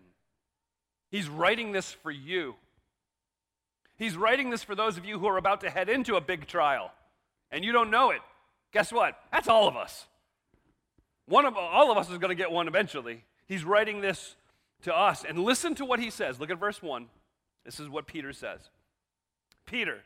He's 1.12 1.30
writing 1.30 1.74
this 1.74 1.92
for 1.92 2.10
you. 2.10 2.56
He's 3.98 4.18
writing 4.18 4.50
this 4.50 4.64
for 4.64 4.74
those 4.74 4.98
of 4.98 5.06
you 5.06 5.20
who 5.20 5.28
are 5.28 5.38
about 5.38 5.62
to 5.62 5.70
head 5.70 5.90
into 5.90 6.16
a 6.16 6.22
big 6.22 6.48
trial 6.48 6.92
and 7.52 7.66
you 7.66 7.72
don't 7.72 7.92
know 7.92 8.12
it, 8.12 8.22
guess 8.72 8.92
what? 8.92 9.16
That's 9.32 9.48
all 9.48 9.68
of 9.68 9.76
us. 9.76 10.08
One 11.28 11.46
of 11.46 11.56
all 11.56 11.92
of 11.92 11.98
us 11.98 12.10
is 12.10 12.18
going 12.18 12.30
to 12.30 12.36
get 12.36 12.52
one 12.52 12.68
eventually. 12.68 13.24
He's 13.46 13.64
writing 13.64 14.02
this 14.02 14.36
to 14.84 14.96
us. 14.96 15.24
And 15.28 15.40
listen 15.40 15.76
to 15.76 15.86
what 15.86 16.00
he 16.00 16.10
says. 16.10 16.40
Look 16.40 16.50
at 16.50 16.60
verse 16.60 16.82
1. 16.82 17.08
This 17.66 17.80
is 17.80 17.90
what 17.90 18.08
Peter 18.08 18.34
says. 18.34 18.60
Peter, 19.66 20.00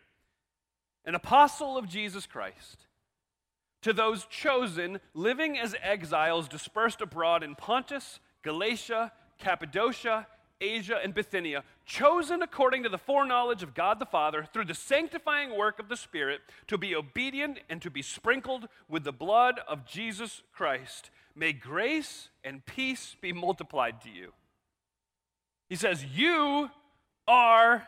an 1.05 1.15
apostle 1.15 1.77
of 1.77 1.88
Jesus 1.88 2.25
Christ, 2.25 2.88
to 3.81 3.93
those 3.93 4.25
chosen 4.25 5.00
living 5.13 5.57
as 5.57 5.75
exiles 5.81 6.47
dispersed 6.47 7.01
abroad 7.01 7.43
in 7.43 7.55
Pontus, 7.55 8.19
Galatia, 8.43 9.12
Cappadocia, 9.38 10.27
Asia, 10.62 11.00
and 11.03 11.13
Bithynia, 11.13 11.63
chosen 11.85 12.41
according 12.41 12.83
to 12.83 12.89
the 12.89 12.97
foreknowledge 12.97 13.63
of 13.63 13.74
God 13.74 14.00
the 14.00 14.05
Father 14.05 14.47
through 14.51 14.65
the 14.65 14.74
sanctifying 14.74 15.57
work 15.57 15.79
of 15.79 15.89
the 15.89 15.97
Spirit 15.97 16.41
to 16.67 16.77
be 16.77 16.95
obedient 16.95 17.59
and 17.69 17.81
to 17.81 17.89
be 17.89 18.01
sprinkled 18.01 18.67
with 18.89 19.03
the 19.03 19.12
blood 19.12 19.59
of 19.67 19.85
Jesus 19.85 20.41
Christ. 20.53 21.09
May 21.35 21.51
grace 21.51 22.29
and 22.43 22.65
peace 22.65 23.15
be 23.19 23.33
multiplied 23.33 24.01
to 24.01 24.09
you. 24.09 24.31
He 25.67 25.75
says, 25.75 26.05
You 26.05 26.69
are 27.27 27.88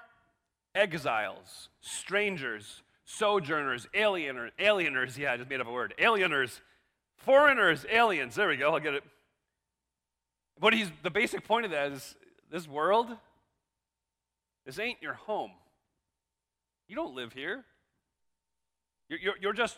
exiles, 0.75 1.69
strangers, 1.79 2.83
sojourners, 3.05 3.87
alieners, 3.93 4.51
alieners. 4.59 5.17
Yeah, 5.17 5.33
I 5.33 5.37
just 5.37 5.49
made 5.49 5.61
up 5.61 5.67
a 5.67 5.71
word. 5.71 5.93
Alieners, 5.97 6.59
foreigners, 7.15 7.85
aliens. 7.89 8.35
There 8.35 8.49
we 8.49 8.57
go, 8.57 8.73
I'll 8.73 8.79
get 8.79 8.95
it 8.95 9.03
But 10.59 10.73
he's, 10.73 10.91
the 11.03 11.09
basic 11.09 11.45
point 11.45 11.65
of 11.65 11.71
that 11.71 11.91
is 11.91 12.15
this 12.51 12.67
world, 12.67 13.07
this 14.65 14.79
ain't 14.79 15.01
your 15.01 15.13
home. 15.13 15.51
You 16.87 16.95
don't 16.95 17.15
live 17.15 17.33
here. 17.33 17.65
You're, 19.09 19.19
you're, 19.19 19.35
you're 19.41 19.53
just 19.53 19.77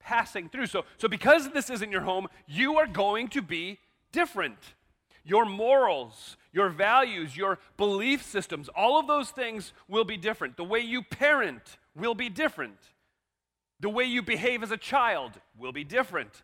passing 0.00 0.48
through. 0.48 0.66
So, 0.66 0.84
so, 0.98 1.08
because 1.08 1.50
this 1.50 1.70
isn't 1.70 1.90
your 1.90 2.02
home, 2.02 2.28
you 2.46 2.76
are 2.76 2.86
going 2.86 3.28
to 3.28 3.42
be 3.42 3.78
different. 4.12 4.58
Your 5.24 5.44
morals, 5.44 6.36
your 6.52 6.68
values, 6.68 7.36
your 7.36 7.58
belief 7.76 8.22
systems, 8.22 8.68
all 8.68 8.98
of 8.98 9.06
those 9.06 9.30
things 9.30 9.72
will 9.88 10.04
be 10.04 10.16
different. 10.16 10.56
The 10.56 10.64
way 10.64 10.80
you 10.80 11.02
parent 11.02 11.78
will 11.96 12.14
be 12.14 12.28
different. 12.28 12.78
The 13.80 13.90
way 13.90 14.04
you 14.04 14.22
behave 14.22 14.62
as 14.62 14.70
a 14.70 14.76
child 14.76 15.32
will 15.58 15.72
be 15.72 15.84
different. 15.84 16.42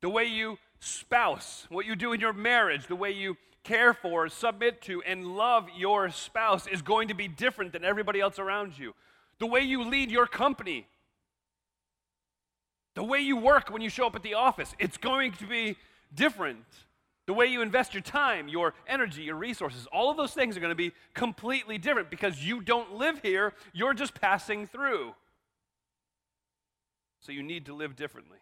The 0.00 0.08
way 0.08 0.24
you 0.24 0.58
spouse, 0.84 1.66
what 1.68 1.86
you 1.86 1.96
do 1.96 2.12
in 2.12 2.20
your 2.20 2.32
marriage, 2.32 2.86
the 2.86 2.96
way 2.96 3.10
you 3.10 3.36
care 3.62 3.94
for, 3.94 4.28
submit 4.28 4.82
to, 4.82 5.02
and 5.02 5.26
love 5.36 5.68
your 5.76 6.10
spouse 6.10 6.66
is 6.66 6.82
going 6.82 7.08
to 7.08 7.14
be 7.14 7.26
different 7.26 7.72
than 7.72 7.84
everybody 7.84 8.20
else 8.20 8.38
around 8.38 8.78
you. 8.78 8.94
The 9.38 9.46
way 9.46 9.60
you 9.60 9.84
lead 9.84 10.10
your 10.10 10.26
company, 10.26 10.86
the 12.94 13.02
way 13.02 13.20
you 13.20 13.36
work 13.36 13.70
when 13.70 13.82
you 13.82 13.88
show 13.88 14.06
up 14.06 14.14
at 14.14 14.22
the 14.22 14.34
office, 14.34 14.74
it's 14.78 14.96
going 14.96 15.32
to 15.32 15.46
be 15.46 15.76
different. 16.14 16.64
The 17.26 17.32
way 17.32 17.46
you 17.46 17.62
invest 17.62 17.94
your 17.94 18.02
time, 18.02 18.48
your 18.48 18.74
energy, 18.86 19.22
your 19.22 19.36
resources, 19.36 19.86
all 19.90 20.10
of 20.10 20.16
those 20.16 20.34
things 20.34 20.56
are 20.56 20.60
going 20.60 20.70
to 20.70 20.76
be 20.76 20.92
completely 21.14 21.78
different 21.78 22.10
because 22.10 22.44
you 22.46 22.60
don't 22.60 22.96
live 22.96 23.20
here, 23.22 23.54
you're 23.72 23.94
just 23.94 24.14
passing 24.14 24.66
through. 24.66 25.14
So 27.20 27.32
you 27.32 27.42
need 27.42 27.66
to 27.66 27.74
live 27.74 27.96
differently. 27.96 28.38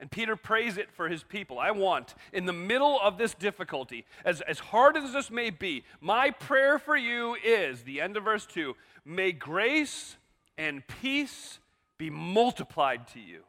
And 0.00 0.10
Peter 0.10 0.36
prays 0.36 0.76
it 0.76 0.92
for 0.92 1.08
his 1.08 1.24
people. 1.24 1.58
I 1.58 1.72
want, 1.72 2.14
in 2.32 2.46
the 2.46 2.52
middle 2.52 3.00
of 3.00 3.18
this 3.18 3.34
difficulty, 3.34 4.04
as, 4.24 4.40
as 4.42 4.60
hard 4.60 4.96
as 4.96 5.12
this 5.12 5.30
may 5.30 5.50
be, 5.50 5.84
my 6.00 6.30
prayer 6.30 6.78
for 6.78 6.96
you 6.96 7.36
is 7.44 7.82
the 7.82 8.00
end 8.00 8.16
of 8.16 8.24
verse 8.24 8.46
2 8.46 8.76
may 9.04 9.32
grace 9.32 10.16
and 10.56 10.86
peace 10.86 11.58
be 11.98 12.10
multiplied 12.10 13.08
to 13.08 13.20
you. 13.20 13.42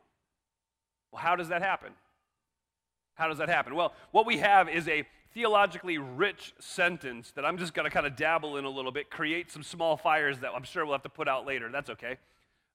Well, 1.11 1.21
how 1.21 1.35
does 1.35 1.49
that 1.49 1.61
happen? 1.61 1.93
How 3.13 3.27
does 3.27 3.37
that 3.37 3.49
happen? 3.49 3.75
Well, 3.75 3.93
what 4.11 4.25
we 4.25 4.37
have 4.37 4.69
is 4.69 4.87
a 4.87 5.05
theologically 5.33 5.97
rich 5.97 6.53
sentence 6.59 7.31
that 7.35 7.45
I'm 7.45 7.57
just 7.57 7.73
going 7.73 7.83
to 7.83 7.91
kind 7.91 8.07
of 8.07 8.15
dabble 8.15 8.57
in 8.57 8.65
a 8.65 8.69
little 8.69 8.91
bit, 8.91 9.09
create 9.11 9.51
some 9.51 9.61
small 9.61 9.97
fires 9.97 10.39
that 10.39 10.51
I'm 10.55 10.63
sure 10.63 10.83
we'll 10.85 10.95
have 10.95 11.03
to 11.03 11.09
put 11.09 11.27
out 11.27 11.45
later. 11.45 11.69
That's 11.71 11.89
okay. 11.91 12.17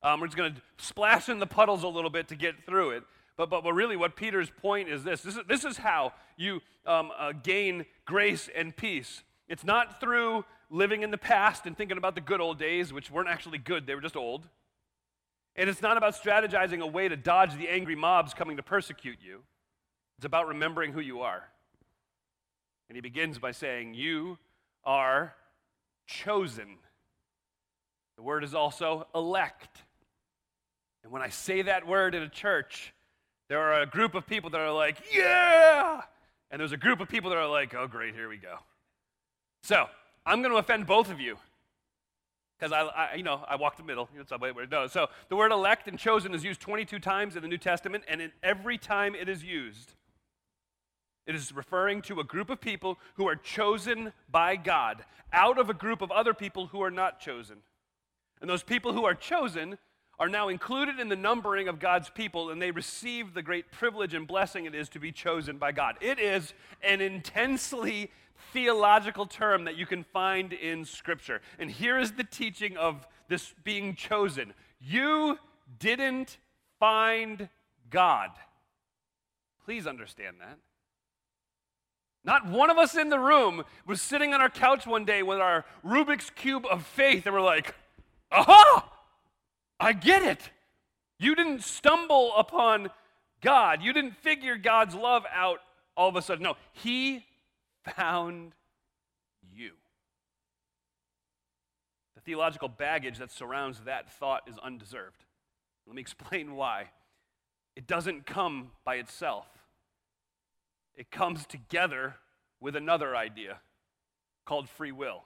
Um, 0.02 0.21
we're 0.21 0.26
just 0.26 0.37
going 0.37 0.54
to 0.54 0.62
splash 0.76 1.28
in 1.28 1.38
the 1.38 1.47
puddles 1.47 1.83
a 1.83 1.88
little 1.88 2.11
bit 2.11 2.28
to 2.28 2.37
get 2.37 2.64
through 2.66 2.90
it. 2.90 3.04
But, 3.37 3.50
but, 3.50 3.64
but 3.64 3.73
really, 3.73 3.97
what 3.97 4.17
Peter's 4.17 4.50
point 4.50 4.88
is 4.88 5.03
this 5.03 5.23
this 5.23 5.37
is, 5.37 5.43
this 5.49 5.64
is 5.64 5.76
how 5.76 6.12
you 6.37 6.61
um, 6.87 7.11
uh, 7.19 7.33
gain 7.33 7.85
grace 8.05 8.49
and 8.55 8.76
peace. 8.76 9.23
It's 9.49 9.64
not 9.64 10.00
through 10.00 10.45
living 10.71 11.03
in 11.03 11.11
the 11.11 11.19
past 11.19 11.67
and 11.67 11.76
thinking 11.76 11.99
about 11.99 12.14
the 12.14 12.21
good 12.21 12.41
old 12.41 12.59
days, 12.59 12.93
which 12.93 13.11
weren't 13.11 13.29
actually 13.29 13.59
good, 13.59 13.87
they 13.87 13.95
were 13.95 14.00
just 14.00 14.17
old. 14.17 14.49
And 15.57 15.71
it's 15.71 15.83
not 15.83 15.97
about 15.97 16.14
strategizing 16.14 16.81
a 16.81 16.87
way 16.87 17.09
to 17.09 17.17
dodge 17.17 17.57
the 17.57 17.69
angry 17.69 17.95
mobs 17.95 18.35
coming 18.35 18.57
to 18.57 18.62
persecute 18.62 19.19
you. 19.23 19.43
It's 20.19 20.26
about 20.26 20.49
remembering 20.49 20.93
who 20.93 21.00
you 21.00 21.21
are. 21.21 21.45
And 22.88 22.97
he 22.97 23.00
begins 23.00 23.38
by 23.38 23.53
saying, 23.53 23.95
You 23.95 24.38
are 24.85 25.35
chosen. 26.07 26.79
The 28.17 28.23
word 28.23 28.45
is 28.45 28.55
also 28.55 29.07
elect. 29.14 29.83
And 31.03 31.12
when 31.12 31.23
I 31.23 31.29
say 31.29 31.62
that 31.62 31.87
word 31.87 32.14
in 32.14 32.23
a 32.23 32.29
church, 32.29 32.93
there 33.48 33.60
are 33.60 33.82
a 33.82 33.86
group 33.86 34.14
of 34.14 34.26
people 34.26 34.50
that 34.50 34.60
are 34.60 34.72
like, 34.72 35.02
Yeah! 35.12 36.02
And 36.50 36.60
there's 36.60 36.72
a 36.72 36.76
group 36.76 37.00
of 37.00 37.08
people 37.08 37.30
that 37.30 37.38
are 37.38 37.48
like, 37.48 37.74
Oh, 37.74 37.86
great, 37.86 38.14
here 38.14 38.28
we 38.28 38.36
go. 38.36 38.56
So, 39.62 39.86
I'm 40.26 40.40
going 40.40 40.52
to 40.52 40.58
offend 40.58 40.86
both 40.86 41.10
of 41.10 41.20
you 41.20 41.36
because 42.58 42.72
I, 42.72 42.82
I, 42.82 43.14
you 43.16 43.22
know, 43.22 43.44
I 43.46 43.56
walk 43.56 43.76
the 43.76 43.82
middle. 43.82 44.08
That's 44.16 44.30
the 44.30 44.38
way 44.38 44.50
it 44.50 44.70
goes. 44.70 44.92
So 44.92 45.08
the 45.28 45.36
word 45.36 45.52
elect 45.52 45.88
and 45.88 45.98
chosen 45.98 46.34
is 46.34 46.44
used 46.44 46.60
22 46.60 46.98
times 46.98 47.36
in 47.36 47.42
the 47.42 47.48
New 47.48 47.58
Testament, 47.58 48.04
and 48.08 48.20
in 48.20 48.32
every 48.42 48.78
time 48.78 49.14
it 49.14 49.28
is 49.28 49.44
used, 49.44 49.94
it 51.26 51.34
is 51.34 51.52
referring 51.52 52.02
to 52.02 52.20
a 52.20 52.24
group 52.24 52.50
of 52.50 52.60
people 52.60 52.98
who 53.14 53.26
are 53.26 53.36
chosen 53.36 54.12
by 54.30 54.56
God 54.56 55.04
out 55.32 55.58
of 55.58 55.68
a 55.68 55.74
group 55.74 56.00
of 56.00 56.10
other 56.10 56.34
people 56.34 56.66
who 56.66 56.82
are 56.82 56.90
not 56.90 57.20
chosen. 57.20 57.56
And 58.40 58.48
those 58.48 58.62
people 58.62 58.92
who 58.92 59.04
are 59.04 59.14
chosen 59.14 59.78
are 60.18 60.28
now 60.28 60.49
included 60.49 61.00
in 61.00 61.09
the 61.09 61.16
numbering 61.16 61.68
of 61.68 61.80
God's 61.80 62.11
people, 62.11 62.50
and 62.50 62.61
they 62.61 62.71
receive 62.71 63.35
the 63.35 63.42
great 63.42 63.71
privilege 63.71 64.14
and 64.14 64.26
blessing 64.26 64.64
it 64.64 64.75
is 64.75 64.88
to 64.90 64.99
be 64.99 65.12
chosen 65.12 65.59
by 65.59 65.73
God. 65.73 65.97
It 66.00 66.18
is 66.18 66.54
an 66.83 67.00
intensely 67.00 68.11
theological 68.52 69.26
term 69.26 69.64
that 69.64 69.76
you 69.76 69.87
can 69.87 70.04
find 70.04 70.52
in 70.52 70.85
Scripture. 70.85 71.40
And 71.59 71.71
here 71.71 71.99
is 71.99 72.12
the 72.12 72.25
teaching 72.25 72.76
of 72.76 73.06
this 73.28 73.54
being 73.64 73.94
chosen 73.94 74.54
you 74.80 75.38
didn't 75.78 76.37
find 76.78 77.49
God. 77.88 78.30
Please 79.64 79.87
understand 79.87 80.37
that. 80.40 80.59
Not 82.23 82.47
one 82.47 82.71
of 82.71 82.76
us 82.78 82.97
in 82.97 83.09
the 83.09 83.18
room 83.18 83.64
was 83.87 84.02
sitting 84.02 84.35
on 84.35 84.40
our 84.40 84.50
couch 84.50 84.87
one 84.87 85.04
day 85.04 85.23
with 85.23 85.38
our 85.38 85.64
Rubik's 85.85 86.30
Cube 86.30 86.66
of 86.71 86.87
faith 86.87 87.26
and 87.26 87.35
we're 87.35 87.40
like, 87.40 87.75
aha, 88.30 88.90
I 89.78 89.93
get 89.93 90.23
it. 90.23 90.50
You 91.19 91.35
didn't 91.35 91.62
stumble 91.62 92.33
upon 92.37 92.90
God. 93.40 93.83
You 93.83 93.93
didn't 93.93 94.16
figure 94.16 94.57
God's 94.57 94.95
love 94.95 95.25
out 95.33 95.61
all 95.97 96.09
of 96.09 96.16
a 96.16 96.23
sudden. 96.23 96.43
No, 96.43 96.57
He 96.73 97.25
found 97.97 98.52
you. 99.54 99.73
The 102.14 102.21
theological 102.23 102.69
baggage 102.69 103.19
that 103.19 103.31
surrounds 103.31 103.81
that 103.85 104.12
thought 104.12 104.49
is 104.49 104.57
undeserved. 104.59 105.25
Let 105.87 105.97
me 105.97 106.02
explain 106.02 106.57
why. 106.57 106.90
It 107.76 107.87
doesn't 107.87 108.26
come 108.26 108.71
by 108.85 108.97
itself 108.97 109.47
it 110.97 111.11
comes 111.11 111.47
together 111.47 112.16
with 112.61 112.76
another 112.76 113.16
idea 113.16 113.59
called 114.45 114.69
free 114.69 114.93
will. 114.93 115.25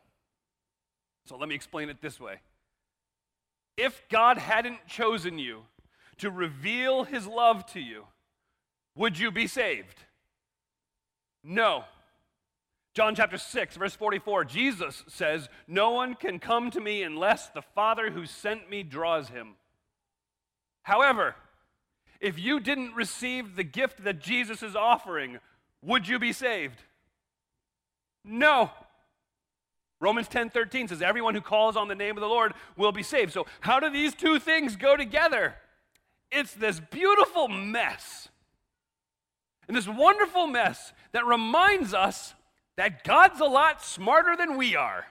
So 1.26 1.36
let 1.36 1.48
me 1.48 1.54
explain 1.54 1.90
it 1.90 2.00
this 2.00 2.18
way. 2.18 2.40
If 3.78 4.02
God 4.08 4.38
hadn't 4.38 4.86
chosen 4.88 5.38
you 5.38 5.62
to 6.18 6.32
reveal 6.32 7.04
his 7.04 7.28
love 7.28 7.64
to 7.66 7.80
you, 7.80 8.04
would 8.96 9.16
you 9.16 9.30
be 9.30 9.46
saved? 9.46 10.00
No. 11.44 11.84
John 12.92 13.14
chapter 13.14 13.38
6, 13.38 13.76
verse 13.76 13.94
44, 13.94 14.44
Jesus 14.46 15.04
says, 15.06 15.48
No 15.68 15.92
one 15.92 16.14
can 16.14 16.40
come 16.40 16.72
to 16.72 16.80
me 16.80 17.04
unless 17.04 17.50
the 17.50 17.62
Father 17.62 18.10
who 18.10 18.26
sent 18.26 18.68
me 18.68 18.82
draws 18.82 19.28
him. 19.28 19.54
However, 20.82 21.36
if 22.20 22.36
you 22.36 22.58
didn't 22.58 22.96
receive 22.96 23.54
the 23.54 23.62
gift 23.62 24.02
that 24.02 24.18
Jesus 24.18 24.60
is 24.60 24.74
offering, 24.74 25.38
would 25.84 26.08
you 26.08 26.18
be 26.18 26.32
saved? 26.32 26.82
No. 28.24 28.72
Romans 30.00 30.28
10 30.28 30.50
13 30.50 30.88
says, 30.88 31.02
Everyone 31.02 31.34
who 31.34 31.40
calls 31.40 31.76
on 31.76 31.88
the 31.88 31.94
name 31.94 32.16
of 32.16 32.20
the 32.20 32.28
Lord 32.28 32.54
will 32.76 32.92
be 32.92 33.02
saved. 33.02 33.32
So, 33.32 33.46
how 33.60 33.80
do 33.80 33.90
these 33.90 34.14
two 34.14 34.38
things 34.38 34.76
go 34.76 34.96
together? 34.96 35.56
It's 36.30 36.54
this 36.54 36.80
beautiful 36.80 37.48
mess. 37.48 38.28
And 39.66 39.76
this 39.76 39.88
wonderful 39.88 40.46
mess 40.46 40.92
that 41.12 41.26
reminds 41.26 41.92
us 41.92 42.34
that 42.76 43.04
God's 43.04 43.40
a 43.40 43.44
lot 43.44 43.82
smarter 43.82 44.36
than 44.36 44.56
we 44.56 44.76
are. 44.76 45.06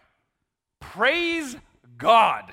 Praise 0.80 1.56
God. 1.98 2.52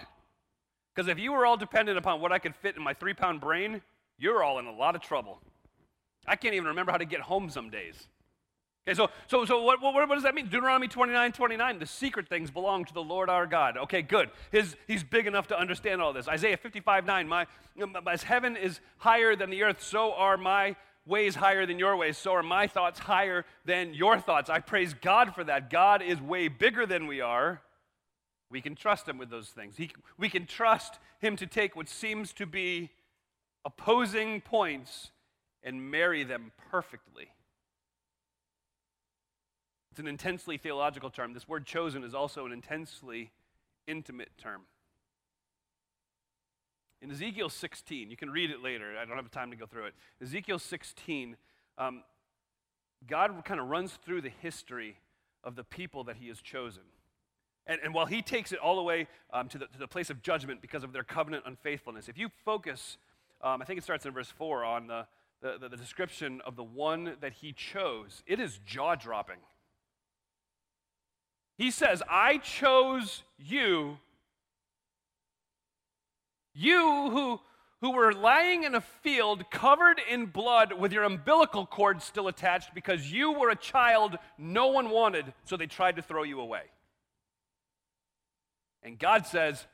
Because 0.94 1.08
if 1.08 1.18
you 1.18 1.32
were 1.32 1.46
all 1.46 1.56
dependent 1.56 1.98
upon 1.98 2.20
what 2.20 2.32
I 2.32 2.38
could 2.38 2.54
fit 2.56 2.76
in 2.76 2.82
my 2.82 2.94
three 2.94 3.14
pound 3.14 3.40
brain, 3.40 3.80
you're 4.18 4.42
all 4.42 4.58
in 4.58 4.66
a 4.66 4.72
lot 4.72 4.94
of 4.94 5.02
trouble. 5.02 5.40
I 6.26 6.36
can't 6.36 6.54
even 6.54 6.68
remember 6.68 6.92
how 6.92 6.98
to 6.98 7.04
get 7.04 7.20
home 7.20 7.50
some 7.50 7.70
days. 7.70 8.08
Okay, 8.86 8.94
so, 8.94 9.08
so, 9.28 9.46
so 9.46 9.62
what, 9.62 9.80
what, 9.80 9.94
what 9.94 10.10
does 10.10 10.24
that 10.24 10.34
mean? 10.34 10.46
Deuteronomy 10.46 10.88
29 10.88 11.32
29, 11.32 11.78
the 11.78 11.86
secret 11.86 12.28
things 12.28 12.50
belong 12.50 12.84
to 12.84 12.92
the 12.92 13.02
Lord 13.02 13.30
our 13.30 13.46
God. 13.46 13.78
Okay, 13.78 14.02
good. 14.02 14.28
His, 14.52 14.76
he's 14.86 15.02
big 15.02 15.26
enough 15.26 15.46
to 15.48 15.58
understand 15.58 16.02
all 16.02 16.12
this. 16.12 16.28
Isaiah 16.28 16.58
55 16.58 17.06
9, 17.06 17.26
my, 17.26 17.46
um, 17.82 17.96
as 18.06 18.22
heaven 18.22 18.56
is 18.56 18.80
higher 18.98 19.36
than 19.36 19.48
the 19.48 19.62
earth, 19.62 19.82
so 19.82 20.12
are 20.12 20.36
my 20.36 20.76
ways 21.06 21.34
higher 21.34 21.64
than 21.64 21.78
your 21.78 21.96
ways, 21.96 22.18
so 22.18 22.32
are 22.32 22.42
my 22.42 22.66
thoughts 22.66 22.98
higher 22.98 23.46
than 23.64 23.94
your 23.94 24.18
thoughts. 24.18 24.50
I 24.50 24.60
praise 24.60 24.92
God 24.92 25.34
for 25.34 25.44
that. 25.44 25.70
God 25.70 26.02
is 26.02 26.20
way 26.20 26.48
bigger 26.48 26.84
than 26.84 27.06
we 27.06 27.22
are. 27.22 27.62
We 28.50 28.60
can 28.60 28.74
trust 28.74 29.08
Him 29.08 29.16
with 29.16 29.30
those 29.30 29.48
things. 29.48 29.76
He, 29.78 29.90
we 30.18 30.28
can 30.28 30.44
trust 30.44 30.98
Him 31.20 31.36
to 31.36 31.46
take 31.46 31.74
what 31.74 31.88
seems 31.88 32.34
to 32.34 32.44
be 32.44 32.90
opposing 33.64 34.42
points 34.42 35.10
and 35.62 35.90
marry 35.90 36.22
them 36.22 36.52
perfectly. 36.70 37.28
It's 39.94 40.00
an 40.00 40.08
intensely 40.08 40.58
theological 40.58 41.08
term. 41.08 41.34
This 41.34 41.46
word 41.46 41.66
chosen 41.66 42.02
is 42.02 42.16
also 42.16 42.44
an 42.46 42.50
intensely 42.50 43.30
intimate 43.86 44.30
term. 44.36 44.62
In 47.00 47.12
Ezekiel 47.12 47.48
16, 47.48 48.10
you 48.10 48.16
can 48.16 48.28
read 48.28 48.50
it 48.50 48.60
later. 48.60 48.98
I 49.00 49.04
don't 49.04 49.16
have 49.16 49.30
time 49.30 49.52
to 49.52 49.56
go 49.56 49.66
through 49.66 49.84
it. 49.84 49.94
Ezekiel 50.20 50.58
16, 50.58 51.36
um, 51.78 52.02
God 53.06 53.44
kind 53.44 53.60
of 53.60 53.68
runs 53.68 53.92
through 54.04 54.22
the 54.22 54.32
history 54.40 54.96
of 55.44 55.54
the 55.54 55.62
people 55.62 56.02
that 56.02 56.16
he 56.16 56.26
has 56.26 56.40
chosen. 56.40 56.82
And, 57.64 57.80
and 57.84 57.94
while 57.94 58.06
he 58.06 58.20
takes 58.20 58.50
it 58.50 58.58
all 58.58 58.74
the 58.74 58.82
way 58.82 59.06
um, 59.32 59.48
to, 59.50 59.58
the, 59.58 59.66
to 59.66 59.78
the 59.78 59.86
place 59.86 60.10
of 60.10 60.22
judgment 60.22 60.60
because 60.60 60.82
of 60.82 60.92
their 60.92 61.04
covenant 61.04 61.44
unfaithfulness, 61.46 62.08
if 62.08 62.18
you 62.18 62.30
focus, 62.44 62.98
um, 63.42 63.62
I 63.62 63.64
think 63.64 63.78
it 63.78 63.84
starts 63.84 64.06
in 64.06 64.12
verse 64.12 64.32
4 64.36 64.64
on 64.64 64.88
the, 64.88 65.06
the, 65.40 65.68
the, 65.68 65.76
description 65.76 66.40
of 66.44 66.56
the 66.56 66.64
one 66.64 67.14
that 67.20 67.34
he 67.34 67.52
chose, 67.52 68.24
it 68.26 68.40
is 68.40 68.58
jaw 68.66 68.96
dropping. 68.96 69.38
He 71.56 71.70
says, 71.70 72.02
I 72.08 72.38
chose 72.38 73.22
you, 73.38 73.98
you 76.52 77.10
who, 77.10 77.40
who 77.80 77.92
were 77.92 78.12
lying 78.12 78.64
in 78.64 78.74
a 78.74 78.80
field 78.80 79.50
covered 79.50 80.00
in 80.10 80.26
blood 80.26 80.72
with 80.72 80.92
your 80.92 81.04
umbilical 81.04 81.64
cord 81.66 82.02
still 82.02 82.28
attached 82.28 82.74
because 82.74 83.10
you 83.10 83.32
were 83.32 83.50
a 83.50 83.56
child 83.56 84.16
no 84.36 84.68
one 84.68 84.90
wanted, 84.90 85.32
so 85.44 85.56
they 85.56 85.66
tried 85.66 85.96
to 85.96 86.02
throw 86.02 86.22
you 86.24 86.40
away. 86.40 86.62
And 88.82 88.98
God 88.98 89.26
says, 89.26 89.64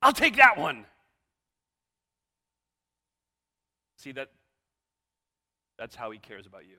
I'll 0.00 0.12
take 0.12 0.36
that 0.36 0.58
one. 0.58 0.86
See 3.96 4.12
that 4.12 4.30
that's 5.78 5.94
how 5.94 6.10
he 6.10 6.18
cares 6.18 6.46
about 6.46 6.64
you. 6.66 6.76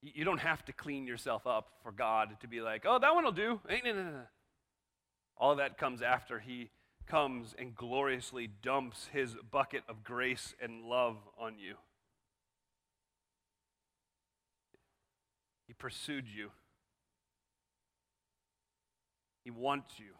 You 0.00 0.24
don't 0.24 0.38
have 0.38 0.64
to 0.66 0.72
clean 0.72 1.06
yourself 1.06 1.46
up 1.46 1.70
for 1.82 1.90
God 1.90 2.36
to 2.40 2.48
be 2.48 2.60
like, 2.60 2.84
oh, 2.86 2.98
that 3.00 3.14
one 3.14 3.24
will 3.24 3.32
do. 3.32 3.60
All 5.36 5.56
that 5.56 5.76
comes 5.76 6.02
after 6.02 6.38
he 6.38 6.70
comes 7.06 7.54
and 7.58 7.74
gloriously 7.74 8.48
dumps 8.62 9.08
his 9.12 9.34
bucket 9.50 9.82
of 9.88 10.04
grace 10.04 10.54
and 10.60 10.84
love 10.84 11.16
on 11.40 11.58
you. 11.58 11.74
He 15.66 15.74
pursued 15.74 16.26
you. 16.28 16.50
He 19.44 19.50
wants 19.50 19.98
you. 19.98 20.12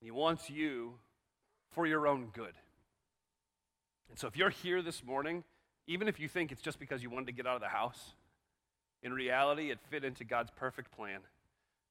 He 0.00 0.10
wants 0.10 0.50
you 0.50 0.94
for 1.70 1.86
your 1.86 2.06
own 2.06 2.30
good. 2.32 2.54
And 4.10 4.18
so 4.18 4.26
if 4.26 4.36
you're 4.36 4.50
here 4.50 4.82
this 4.82 5.02
morning, 5.02 5.44
even 5.86 6.08
if 6.08 6.20
you 6.20 6.28
think 6.28 6.52
it's 6.52 6.62
just 6.62 6.78
because 6.78 7.02
you 7.02 7.10
wanted 7.10 7.26
to 7.26 7.32
get 7.32 7.46
out 7.46 7.56
of 7.56 7.60
the 7.60 7.68
house, 7.68 8.14
in 9.02 9.12
reality, 9.12 9.70
it 9.70 9.78
fit 9.90 10.04
into 10.04 10.24
God's 10.24 10.50
perfect 10.50 10.92
plan. 10.92 11.16
And 11.16 11.24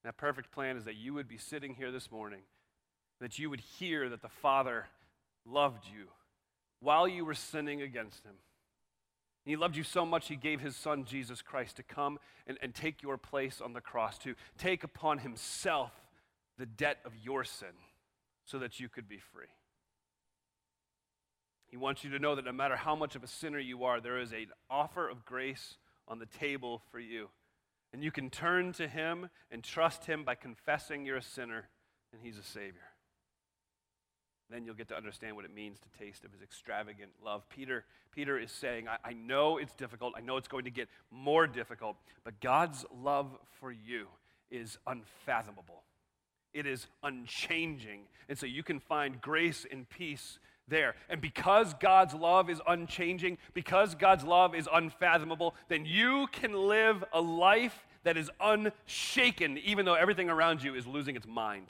that 0.04 0.16
perfect 0.16 0.50
plan 0.50 0.76
is 0.76 0.84
that 0.84 0.96
you 0.96 1.14
would 1.14 1.28
be 1.28 1.36
sitting 1.36 1.74
here 1.74 1.92
this 1.92 2.10
morning, 2.10 2.40
that 3.20 3.38
you 3.38 3.50
would 3.50 3.60
hear 3.60 4.08
that 4.08 4.22
the 4.22 4.28
Father 4.28 4.86
loved 5.44 5.84
you 5.86 6.06
while 6.80 7.06
you 7.06 7.24
were 7.24 7.34
sinning 7.34 7.82
against 7.82 8.24
Him. 8.24 8.34
And 9.44 9.50
He 9.50 9.56
loved 9.56 9.76
you 9.76 9.82
so 9.82 10.06
much, 10.06 10.28
He 10.28 10.36
gave 10.36 10.60
His 10.60 10.76
Son, 10.76 11.04
Jesus 11.04 11.42
Christ, 11.42 11.76
to 11.76 11.82
come 11.82 12.18
and, 12.46 12.58
and 12.62 12.74
take 12.74 13.02
your 13.02 13.18
place 13.18 13.60
on 13.60 13.72
the 13.72 13.80
cross, 13.80 14.18
to 14.18 14.34
take 14.56 14.82
upon 14.82 15.18
Himself 15.18 15.92
the 16.58 16.66
debt 16.66 16.98
of 17.04 17.12
your 17.22 17.44
sin 17.44 17.74
so 18.44 18.58
that 18.58 18.80
you 18.80 18.88
could 18.88 19.08
be 19.08 19.18
free. 19.18 19.46
He 21.72 21.78
wants 21.78 22.04
you 22.04 22.10
to 22.10 22.18
know 22.18 22.34
that 22.34 22.44
no 22.44 22.52
matter 22.52 22.76
how 22.76 22.94
much 22.94 23.16
of 23.16 23.24
a 23.24 23.26
sinner 23.26 23.58
you 23.58 23.84
are, 23.84 23.98
there 23.98 24.18
is 24.18 24.32
an 24.32 24.48
offer 24.68 25.08
of 25.08 25.24
grace 25.24 25.78
on 26.06 26.18
the 26.18 26.26
table 26.26 26.82
for 26.90 27.00
you. 27.00 27.30
And 27.94 28.04
you 28.04 28.10
can 28.10 28.28
turn 28.28 28.74
to 28.74 28.86
Him 28.86 29.30
and 29.50 29.64
trust 29.64 30.04
Him 30.04 30.22
by 30.22 30.34
confessing 30.34 31.06
you're 31.06 31.16
a 31.16 31.22
sinner 31.22 31.70
and 32.12 32.20
He's 32.22 32.36
a 32.36 32.42
Savior. 32.42 32.82
Then 34.50 34.66
you'll 34.66 34.74
get 34.74 34.88
to 34.88 34.96
understand 34.96 35.34
what 35.34 35.46
it 35.46 35.54
means 35.54 35.78
to 35.80 35.88
taste 35.98 36.26
of 36.26 36.32
His 36.32 36.42
extravagant 36.42 37.12
love. 37.24 37.48
Peter, 37.48 37.86
Peter 38.14 38.38
is 38.38 38.52
saying, 38.52 38.86
I, 38.86 38.98
I 39.02 39.12
know 39.14 39.56
it's 39.56 39.74
difficult. 39.74 40.12
I 40.14 40.20
know 40.20 40.36
it's 40.36 40.48
going 40.48 40.64
to 40.64 40.70
get 40.70 40.90
more 41.10 41.46
difficult, 41.46 41.96
but 42.22 42.38
God's 42.40 42.84
love 42.94 43.34
for 43.60 43.72
you 43.72 44.08
is 44.50 44.76
unfathomable. 44.86 45.84
It 46.52 46.66
is 46.66 46.86
unchanging. 47.02 48.02
And 48.28 48.36
so 48.36 48.44
you 48.44 48.62
can 48.62 48.78
find 48.78 49.22
grace 49.22 49.64
and 49.70 49.88
peace 49.88 50.38
there. 50.68 50.94
And 51.08 51.20
because 51.20 51.74
God's 51.74 52.14
love 52.14 52.48
is 52.50 52.60
unchanging, 52.66 53.38
because 53.54 53.94
God's 53.94 54.24
love 54.24 54.54
is 54.54 54.68
unfathomable, 54.72 55.54
then 55.68 55.84
you 55.84 56.26
can 56.32 56.52
live 56.52 57.04
a 57.12 57.20
life 57.20 57.86
that 58.04 58.16
is 58.16 58.30
unshaken, 58.40 59.58
even 59.58 59.84
though 59.84 59.94
everything 59.94 60.28
around 60.28 60.62
you 60.62 60.74
is 60.74 60.86
losing 60.86 61.16
its 61.16 61.26
mind. 61.26 61.66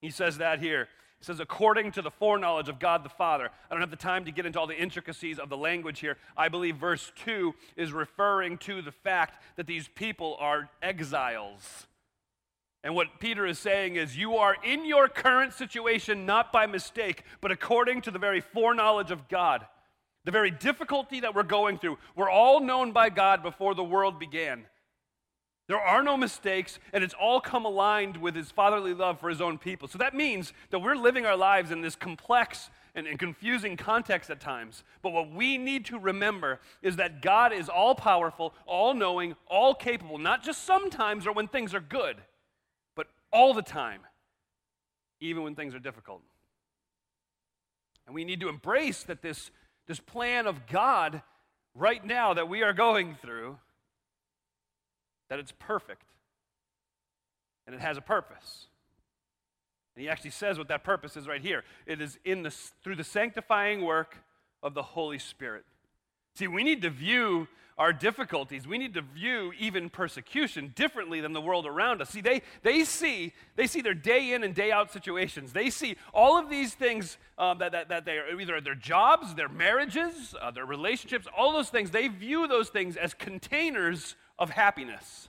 He 0.00 0.10
says 0.10 0.38
that 0.38 0.58
here. 0.58 0.88
He 1.18 1.24
says, 1.24 1.38
according 1.38 1.92
to 1.92 2.02
the 2.02 2.10
foreknowledge 2.10 2.68
of 2.68 2.80
God 2.80 3.04
the 3.04 3.08
Father. 3.08 3.48
I 3.70 3.74
don't 3.74 3.80
have 3.80 3.90
the 3.90 3.96
time 3.96 4.24
to 4.24 4.32
get 4.32 4.44
into 4.44 4.58
all 4.58 4.66
the 4.66 4.76
intricacies 4.76 5.38
of 5.38 5.48
the 5.48 5.56
language 5.56 6.00
here. 6.00 6.16
I 6.36 6.48
believe 6.48 6.76
verse 6.76 7.12
2 7.24 7.54
is 7.76 7.92
referring 7.92 8.58
to 8.58 8.82
the 8.82 8.90
fact 8.90 9.40
that 9.56 9.68
these 9.68 9.86
people 9.86 10.36
are 10.40 10.68
exiles. 10.82 11.86
And 12.84 12.96
what 12.96 13.20
Peter 13.20 13.46
is 13.46 13.58
saying 13.58 13.94
is, 13.94 14.16
you 14.16 14.36
are 14.36 14.56
in 14.64 14.84
your 14.84 15.08
current 15.08 15.52
situation 15.52 16.26
not 16.26 16.52
by 16.52 16.66
mistake, 16.66 17.22
but 17.40 17.52
according 17.52 18.00
to 18.02 18.10
the 18.10 18.18
very 18.18 18.40
foreknowledge 18.40 19.12
of 19.12 19.28
God. 19.28 19.66
The 20.24 20.32
very 20.32 20.50
difficulty 20.50 21.20
that 21.20 21.34
we're 21.34 21.44
going 21.44 21.78
through, 21.78 21.98
we're 22.16 22.30
all 22.30 22.60
known 22.60 22.92
by 22.92 23.08
God 23.08 23.42
before 23.42 23.74
the 23.74 23.84
world 23.84 24.18
began. 24.18 24.66
There 25.68 25.80
are 25.80 26.02
no 26.02 26.16
mistakes, 26.16 26.80
and 26.92 27.04
it's 27.04 27.14
all 27.14 27.40
come 27.40 27.64
aligned 27.64 28.16
with 28.16 28.34
his 28.34 28.50
fatherly 28.50 28.94
love 28.94 29.20
for 29.20 29.28
his 29.28 29.40
own 29.40 29.58
people. 29.58 29.86
So 29.86 29.98
that 29.98 30.14
means 30.14 30.52
that 30.70 30.80
we're 30.80 30.96
living 30.96 31.24
our 31.24 31.36
lives 31.36 31.70
in 31.70 31.82
this 31.82 31.94
complex 31.94 32.68
and, 32.96 33.06
and 33.06 33.18
confusing 33.18 33.76
context 33.76 34.28
at 34.28 34.40
times. 34.40 34.82
But 35.02 35.12
what 35.12 35.30
we 35.30 35.56
need 35.56 35.84
to 35.86 35.98
remember 35.98 36.60
is 36.82 36.96
that 36.96 37.22
God 37.22 37.52
is 37.52 37.68
all 37.68 37.94
powerful, 37.94 38.54
all 38.66 38.92
knowing, 38.92 39.36
all 39.46 39.72
capable, 39.72 40.18
not 40.18 40.42
just 40.42 40.64
sometimes 40.64 41.28
or 41.28 41.32
when 41.32 41.46
things 41.46 41.74
are 41.74 41.80
good 41.80 42.16
all 43.32 43.54
the 43.54 43.62
time, 43.62 44.00
even 45.20 45.42
when 45.42 45.54
things 45.54 45.74
are 45.74 45.78
difficult. 45.78 46.22
And 48.06 48.14
we 48.14 48.24
need 48.24 48.40
to 48.40 48.48
embrace 48.48 49.04
that 49.04 49.22
this, 49.22 49.50
this 49.86 50.00
plan 50.00 50.46
of 50.46 50.66
God 50.66 51.22
right 51.74 52.04
now 52.04 52.34
that 52.34 52.48
we 52.48 52.62
are 52.62 52.72
going 52.72 53.16
through, 53.20 53.58
that 55.28 55.38
it's 55.38 55.52
perfect 55.58 56.02
and 57.66 57.74
it 57.74 57.80
has 57.80 57.96
a 57.96 58.02
purpose. 58.02 58.66
And 59.94 60.02
he 60.02 60.08
actually 60.08 60.30
says 60.30 60.58
what 60.58 60.68
that 60.68 60.84
purpose 60.84 61.16
is 61.16 61.28
right 61.28 61.40
here. 61.40 61.64
It 61.86 62.00
is 62.00 62.18
in 62.24 62.42
the, 62.42 62.50
through 62.82 62.96
the 62.96 63.04
sanctifying 63.04 63.82
work 63.82 64.16
of 64.62 64.74
the 64.74 64.82
Holy 64.82 65.18
Spirit. 65.18 65.64
See, 66.34 66.46
we 66.46 66.64
need 66.64 66.82
to 66.82 66.90
view 66.90 67.46
our 67.78 67.92
difficulties. 67.92 68.66
We 68.66 68.78
need 68.78 68.94
to 68.94 69.02
view 69.02 69.52
even 69.58 69.90
persecution 69.90 70.72
differently 70.74 71.20
than 71.20 71.32
the 71.32 71.40
world 71.40 71.66
around 71.66 72.02
us. 72.02 72.10
See, 72.10 72.20
they, 72.20 72.42
they 72.62 72.84
see 72.84 73.32
they 73.56 73.66
see 73.66 73.80
their 73.80 73.94
day 73.94 74.32
in 74.32 74.44
and 74.44 74.54
day 74.54 74.70
out 74.72 74.92
situations. 74.92 75.52
They 75.52 75.70
see 75.70 75.96
all 76.12 76.38
of 76.38 76.48
these 76.48 76.74
things 76.74 77.18
um, 77.38 77.58
that, 77.58 77.72
that, 77.72 77.88
that 77.88 78.04
they 78.04 78.18
are 78.18 78.40
either 78.40 78.60
their 78.60 78.74
jobs, 78.74 79.34
their 79.34 79.48
marriages, 79.48 80.34
uh, 80.40 80.50
their 80.50 80.66
relationships, 80.66 81.26
all 81.36 81.52
those 81.52 81.70
things. 81.70 81.90
They 81.90 82.08
view 82.08 82.46
those 82.46 82.68
things 82.68 82.96
as 82.96 83.14
containers 83.14 84.16
of 84.38 84.50
happiness. 84.50 85.28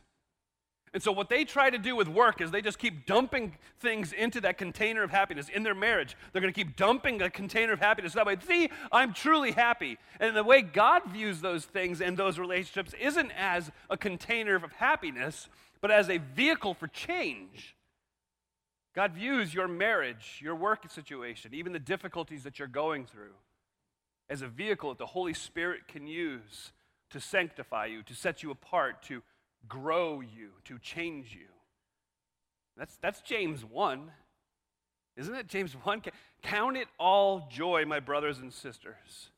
And 0.94 1.02
so, 1.02 1.12
what 1.12 1.28
they 1.28 1.44
try 1.44 1.72
to 1.72 1.80
do 1.80 1.96
with 1.96 2.08
work 2.08 2.40
is 2.40 2.52
they 2.52 2.62
just 2.62 2.78
keep 2.78 3.08
dumping 3.08 3.54
things 3.80 4.14
into 4.14 4.40
that 4.42 4.60
container 4.60 5.02
of 5.02 5.10
happiness. 5.10 5.50
In 5.50 5.64
their 5.64 5.74
marriage, 5.74 6.16
they're 6.32 6.42
going 6.42 6.54
to 6.54 6.64
keep 6.64 6.76
dumping 6.76 7.20
a 7.22 7.32
container 7.32 7.74
of 7.74 7.80
happiness. 7.80 8.14
That 8.14 8.28
way, 8.28 8.38
see, 8.46 8.70
I'm 8.92 9.12
truly 9.12 9.52
happy. 9.52 9.98
And 10.20 10.36
the 10.36 10.44
way 10.44 10.62
God 10.62 11.02
views 11.08 11.42
those 11.42 11.66
things 11.66 12.00
and 12.00 12.16
those 12.16 12.38
relationships 12.38 12.94
isn't 13.02 13.32
as 13.32 13.72
a 13.90 13.98
container 13.98 14.56
of 14.56 14.72
happiness, 14.74 15.50
but 15.82 15.90
as 15.90 16.10
a 16.10 16.20
vehicle 16.20 16.76
for 16.76 16.88
change. 16.88 17.76
God 18.94 19.14
views 19.14 19.52
your 19.52 19.68
marriage, 19.68 20.40
your 20.44 20.56
work 20.56 20.90
situation, 20.92 21.56
even 21.56 21.74
the 21.74 21.80
difficulties 21.80 22.44
that 22.44 22.60
you're 22.60 22.68
going 22.68 23.08
through, 23.08 23.34
as 24.30 24.44
a 24.44 24.48
vehicle 24.48 24.90
that 24.90 25.00
the 25.00 25.08
Holy 25.08 25.34
Spirit 25.34 25.88
can 25.88 26.06
use 26.06 26.72
to 27.10 27.20
sanctify 27.20 27.88
you, 27.88 28.04
to 28.04 28.14
set 28.14 28.44
you 28.44 28.52
apart, 28.52 29.02
to 29.04 29.24
grow 29.68 30.22
you, 30.22 30.50
to 30.66 30.78
change 30.80 31.34
you. 31.34 31.48
That's, 32.78 32.98
that's 32.98 33.22
James 33.22 33.64
1. 33.64 34.12
Isn't 35.16 35.36
it? 35.36 35.48
James 35.48 35.74
1. 35.74 36.02
Count 36.42 36.78
it 36.78 36.88
all 37.00 37.48
joy, 37.52 37.86
my 37.86 38.00
brothers 38.00 38.40
and 38.40 38.52
sisters, 38.52 39.30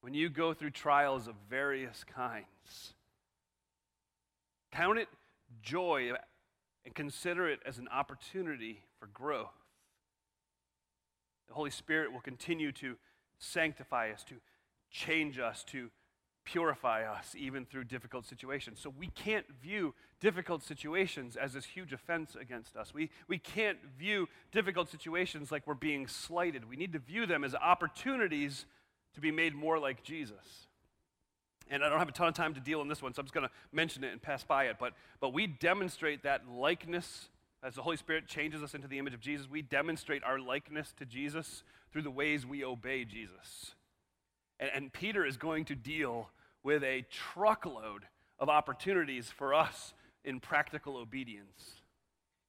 when 0.00 0.14
you 0.14 0.28
go 0.28 0.54
through 0.54 0.70
trials 0.70 1.26
of 1.26 1.34
various 1.50 2.04
kinds. 2.04 2.94
Count 4.70 4.98
it 4.98 5.08
joy 5.62 6.12
and 6.84 6.94
consider 6.94 7.48
it 7.48 7.60
as 7.66 7.78
an 7.78 7.88
opportunity 7.88 8.82
for 8.98 9.06
growth. 9.06 9.48
The 11.48 11.54
Holy 11.54 11.70
Spirit 11.70 12.12
will 12.12 12.20
continue 12.20 12.72
to 12.72 12.96
sanctify 13.38 14.10
us, 14.10 14.22
to 14.24 14.34
change 14.90 15.38
us, 15.38 15.64
to 15.64 15.90
purify 16.50 17.04
us 17.04 17.34
even 17.36 17.66
through 17.66 17.84
difficult 17.84 18.26
situations. 18.26 18.80
So 18.80 18.92
we 18.98 19.08
can't 19.08 19.44
view 19.62 19.94
difficult 20.18 20.62
situations 20.62 21.36
as 21.36 21.52
this 21.52 21.66
huge 21.66 21.92
offense 21.92 22.36
against 22.40 22.74
us. 22.74 22.94
We, 22.94 23.10
we 23.28 23.38
can't 23.38 23.78
view 23.98 24.28
difficult 24.50 24.88
situations 24.88 25.52
like 25.52 25.66
we're 25.66 25.74
being 25.74 26.06
slighted. 26.06 26.68
We 26.68 26.76
need 26.76 26.94
to 26.94 26.98
view 26.98 27.26
them 27.26 27.44
as 27.44 27.54
opportunities 27.54 28.64
to 29.14 29.20
be 29.20 29.30
made 29.30 29.54
more 29.54 29.78
like 29.78 30.02
Jesus. 30.02 30.66
And 31.70 31.84
I 31.84 31.90
don't 31.90 31.98
have 31.98 32.08
a 32.08 32.12
ton 32.12 32.28
of 32.28 32.34
time 32.34 32.54
to 32.54 32.60
deal 32.60 32.80
in 32.80 32.88
this 32.88 33.02
one, 33.02 33.12
so 33.12 33.20
I'm 33.20 33.26
just 33.26 33.34
going 33.34 33.46
to 33.46 33.52
mention 33.72 34.02
it 34.02 34.12
and 34.12 34.22
pass 34.22 34.42
by 34.42 34.64
it. 34.64 34.76
But, 34.80 34.94
but 35.20 35.34
we 35.34 35.46
demonstrate 35.46 36.22
that 36.22 36.48
likeness 36.48 37.28
as 37.62 37.74
the 37.74 37.82
Holy 37.82 37.98
Spirit 37.98 38.26
changes 38.26 38.62
us 38.62 38.74
into 38.74 38.88
the 38.88 38.98
image 38.98 39.12
of 39.12 39.20
Jesus. 39.20 39.50
We 39.50 39.60
demonstrate 39.60 40.24
our 40.24 40.38
likeness 40.38 40.94
to 40.98 41.04
Jesus 41.04 41.62
through 41.92 42.02
the 42.02 42.10
ways 42.10 42.46
we 42.46 42.64
obey 42.64 43.04
Jesus. 43.04 43.74
And, 44.58 44.70
and 44.74 44.92
Peter 44.92 45.26
is 45.26 45.36
going 45.36 45.66
to 45.66 45.74
deal 45.74 46.30
with 46.62 46.82
a 46.82 47.04
truckload 47.10 48.04
of 48.38 48.48
opportunities 48.48 49.30
for 49.30 49.54
us 49.54 49.94
in 50.24 50.40
practical 50.40 50.96
obedience. 50.96 51.80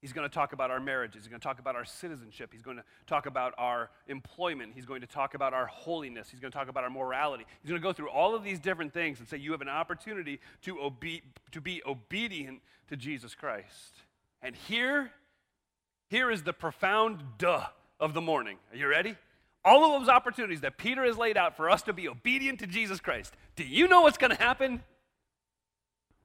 He's 0.02 0.14
going 0.14 0.28
to 0.28 0.34
talk 0.34 0.54
about 0.54 0.72
our 0.72 0.80
marriages. 0.80 1.24
He's 1.24 1.28
going 1.28 1.42
to 1.42 1.44
talk 1.44 1.60
about 1.60 1.76
our 1.76 1.84
citizenship. 1.84 2.52
He's 2.54 2.62
going 2.62 2.78
to 2.78 2.84
talk 3.06 3.26
about 3.26 3.54
our 3.58 3.90
employment. 4.08 4.72
He's 4.74 4.86
going 4.86 5.02
to 5.02 5.08
talk 5.08 5.34
about 5.34 5.54
our 5.54 5.66
holiness. 5.66 6.30
He's 6.30 6.40
going 6.40 6.52
to 6.52 6.58
talk 6.58 6.70
about 6.70 6.86
our 6.86 6.90
morality. 6.90 7.46
He's 7.62 7.70
going 7.70 7.82
to 7.82 7.86
go 7.86 7.92
through 7.92 8.10
all 8.10 8.34
of 8.34 8.44
these 8.44 8.60
different 8.60 8.94
things 8.94 9.20
and 9.20 9.28
say 9.28 9.38
you 9.38 9.52
have 9.52 9.62
an 9.62 9.68
opportunity 9.68 10.40
to, 10.62 10.80
obe- 10.80 11.22
to 11.52 11.60
be 11.60 11.82
obedient 11.86 12.62
to 12.88 12.96
Jesus 12.96 13.36
Christ. 13.36 14.04
And 14.42 14.56
here, 14.56 15.12
here 16.10 16.32
is 16.32 16.44
the 16.44 16.54
profound 16.54 17.22
duh 17.38 17.66
of 18.00 18.14
the 18.14 18.22
morning. 18.22 18.58
Are 18.72 18.78
you 18.78 18.88
ready? 18.88 19.16
All 19.66 19.84
of 19.84 20.02
those 20.02 20.10
opportunities 20.10 20.62
that 20.62 20.78
Peter 20.78 21.04
has 21.04 21.18
laid 21.18 21.38
out 21.38 21.58
for 21.58 21.70
us 21.70 21.82
to 21.84 21.94
be 21.94 22.08
obedient 22.08 22.60
to 22.60 22.68
Jesus 22.68 23.00
Christ. 23.00 23.34
Do 23.56 23.64
you 23.64 23.88
know 23.88 24.02
what's 24.02 24.18
going 24.18 24.36
to 24.36 24.42
happen? 24.42 24.82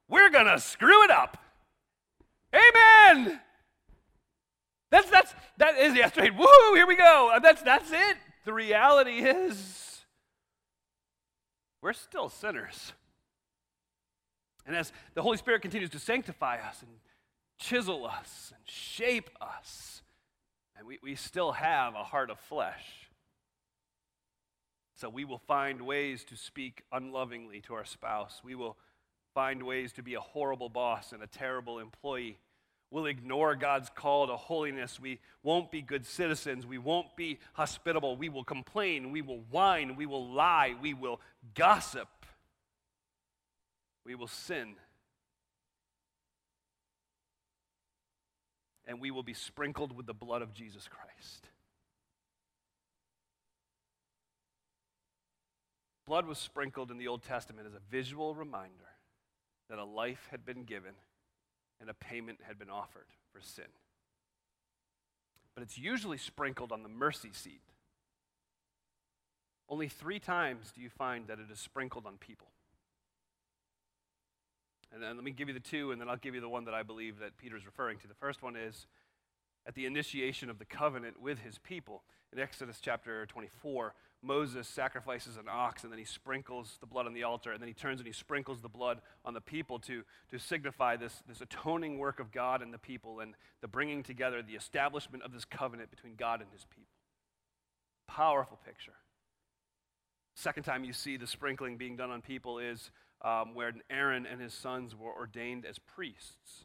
We're 0.09 0.31
going 0.31 0.47
to 0.47 0.61
screw 0.61 1.03
it 1.05 1.11
up. 1.11 1.39
Amen. 2.55 3.41
That's 4.91 5.11
that's 5.11 5.35
that 5.57 5.77
is 5.77 5.97
yeah, 5.97 6.09
straight. 6.09 6.37
Woo, 6.37 6.47
here 6.75 6.87
we 6.87 6.95
go. 6.95 7.33
Uh, 7.35 7.41
that's 7.41 7.63
that's 7.63 7.91
it. 7.91 8.17
The 8.45 8.53
reality 8.53 9.25
is 9.25 10.05
we're 11.83 11.93
still 11.93 12.29
sinners. 12.29 12.93
And 14.67 14.77
as 14.77 14.93
the 15.15 15.23
Holy 15.23 15.37
Spirit 15.37 15.63
continues 15.63 15.91
to 15.91 15.99
sanctify 15.99 16.59
us 16.59 16.81
and 16.81 16.91
chisel 17.59 18.07
us 18.07 18.53
and 18.55 18.63
shape 18.67 19.31
us, 19.41 20.03
and 20.77 20.87
we, 20.87 20.99
we 21.03 21.17
still 21.17 21.53
have 21.53 21.95
a 21.95 22.05
heart 22.05 22.31
of 22.31 22.39
flesh. 22.39 23.04
So 24.97 25.09
we 25.09 25.25
will 25.25 25.39
find 25.39 25.83
ways 25.83 26.25
to 26.25 26.37
speak 26.37 26.85
unlovingly 26.93 27.61
to 27.63 27.75
our 27.75 27.85
spouse. 27.85 28.41
We 28.45 28.55
will 28.55 28.77
find 29.35 29.65
ways 29.65 29.93
to 29.95 30.03
be 30.03 30.15
a 30.15 30.21
horrible 30.21 30.69
boss 30.69 31.13
and 31.13 31.23
a 31.23 31.27
terrible 31.27 31.81
employee. 31.81 32.39
We'll 32.91 33.07
ignore 33.07 33.57
God's 33.57 33.91
call 33.93 34.29
to 34.29 34.37
holiness. 34.37 35.01
We 35.01 35.19
won't 35.43 35.73
be 35.73 35.83
good 35.83 36.07
citizens. 36.07 36.65
We 36.65 36.79
won't 36.79 37.17
be 37.17 37.41
hospitable. 37.55 38.17
We 38.17 38.29
will 38.29 38.45
complain. 38.45 39.11
We 39.11 39.21
will 39.21 39.41
whine. 39.51 39.97
We 39.97 40.07
will 40.07 40.29
lie. 40.29 40.77
We 40.81 40.95
will 40.95 41.21
gossip. 41.57 42.09
We 44.07 44.15
will 44.15 44.29
sin. 44.29 44.77
And 48.87 49.01
we 49.01 49.11
will 49.11 49.25
be 49.25 49.35
sprinkled 49.35 49.97
with 49.97 50.07
the 50.07 50.15
blood 50.15 50.43
of 50.43 50.55
Jesus 50.55 50.89
Christ. 50.89 51.49
Blood 56.15 56.27
was 56.27 56.39
sprinkled 56.39 56.93
in 56.93 56.99
the 56.99 57.09
Old 57.09 57.25
Testament 57.25 57.67
as 57.67 57.75
a 57.75 57.81
visual 57.91 58.37
reminder 58.37 58.93
that 59.69 59.81
a 59.81 59.85
life 59.85 60.29
had 60.31 60.47
been 60.47 60.63
given 60.63 60.93
and 61.81 61.91
a 61.91 61.95
payment 61.95 62.39
had 62.47 62.57
been 62.57 62.71
offered 62.71 63.09
for 63.33 63.41
sin. 63.41 63.65
But 65.57 65.65
it's 65.65 65.77
usually 65.77 66.19
sprinkled 66.19 66.71
on 66.71 66.85
the 66.85 66.89
mercy 66.89 67.31
seat. 67.33 67.63
Only 69.69 69.89
three 69.89 70.21
times 70.21 70.71
do 70.73 70.81
you 70.83 70.89
find 70.89 71.27
that 71.27 71.41
it 71.41 71.51
is 71.53 71.59
sprinkled 71.59 72.07
on 72.07 72.17
people. 72.17 72.47
And 74.93 75.03
then 75.03 75.17
let 75.17 75.25
me 75.25 75.33
give 75.33 75.49
you 75.49 75.55
the 75.55 75.59
two, 75.59 75.91
and 75.91 76.01
then 76.01 76.09
I'll 76.09 76.17
give 76.17 76.37
you 76.37 76.41
the 76.41 76.49
one 76.49 76.67
that 76.67 76.75
I 76.75 76.85
believe 76.85 77.19
that 77.19 77.39
Peter's 77.39 77.67
referring 77.67 77.99
to. 77.99 78.07
The 78.07 78.15
first 78.15 78.41
one 78.41 78.55
is 78.55 78.87
at 79.67 79.75
the 79.75 79.87
initiation 79.87 80.51
of 80.51 80.59
the 80.59 80.65
covenant 80.65 81.21
with 81.21 81.41
his 81.41 81.59
people. 81.59 82.03
In 82.33 82.39
Exodus 82.39 82.79
chapter 82.81 83.27
24, 83.27 83.95
Moses 84.23 84.67
sacrifices 84.67 85.37
an 85.37 85.45
ox 85.49 85.85
and 85.85 85.93
then 85.93 85.99
he 85.99 86.05
sprinkles 86.05 86.79
the 86.81 86.87
blood 86.87 87.07
on 87.07 87.15
the 87.15 87.23
altar 87.23 87.53
and 87.53 87.61
then 87.61 87.69
he 87.69 87.75
turns 87.75 88.01
and 88.01 88.07
he 88.07 88.13
sprinkles 88.13 88.61
the 88.61 88.69
blood 88.69 89.01
on 89.25 89.35
the 89.35 89.41
people 89.41 89.79
to, 89.81 90.03
to 90.31 90.39
signify 90.39 90.97
this, 90.97 91.23
this 91.29 91.41
atoning 91.41 91.99
work 91.99 92.21
of 92.21 92.33
God 92.33 92.63
and 92.63 92.73
the 92.73 92.79
people 92.79 93.21
and 93.21 93.35
the 93.61 93.69
bringing 93.69 94.03
together, 94.03 94.43
the 94.43 94.55
establishment 94.55 95.23
of 95.23 95.33
this 95.33 95.45
covenant 95.45 95.91
between 95.91 96.15
God 96.17 96.41
and 96.41 96.51
his 96.53 96.65
people. 96.65 96.95
Powerful 98.09 98.59
picture. 98.65 98.95
Second 100.35 100.65
time 100.65 100.85
you 100.85 100.93
see 100.93 101.17
the 101.17 101.27
sprinkling 101.27 101.77
being 101.77 101.97
done 101.97 102.11
on 102.11 102.21
people 102.21 102.59
is 102.59 102.91
um, 103.23 103.55
where 103.55 103.73
Aaron 103.89 104.27
and 104.27 104.41
his 104.41 104.53
sons 104.53 104.95
were 104.97 105.13
ordained 105.13 105.65
as 105.65 105.79
priests. 105.79 106.65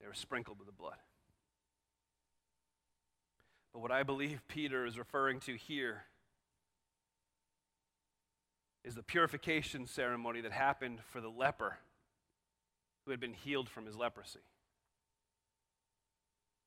They 0.00 0.06
were 0.06 0.14
sprinkled 0.14 0.58
with 0.58 0.66
the 0.66 0.72
blood. 0.72 0.96
But 3.72 3.80
what 3.80 3.92
I 3.92 4.02
believe 4.02 4.42
Peter 4.48 4.84
is 4.84 4.98
referring 4.98 5.40
to 5.40 5.54
here 5.54 6.04
is 8.84 8.94
the 8.94 9.02
purification 9.02 9.86
ceremony 9.86 10.40
that 10.40 10.52
happened 10.52 11.00
for 11.12 11.20
the 11.20 11.28
leper 11.28 11.78
who 13.04 13.10
had 13.10 13.20
been 13.20 13.34
healed 13.34 13.68
from 13.68 13.86
his 13.86 13.96
leprosy. 13.96 14.40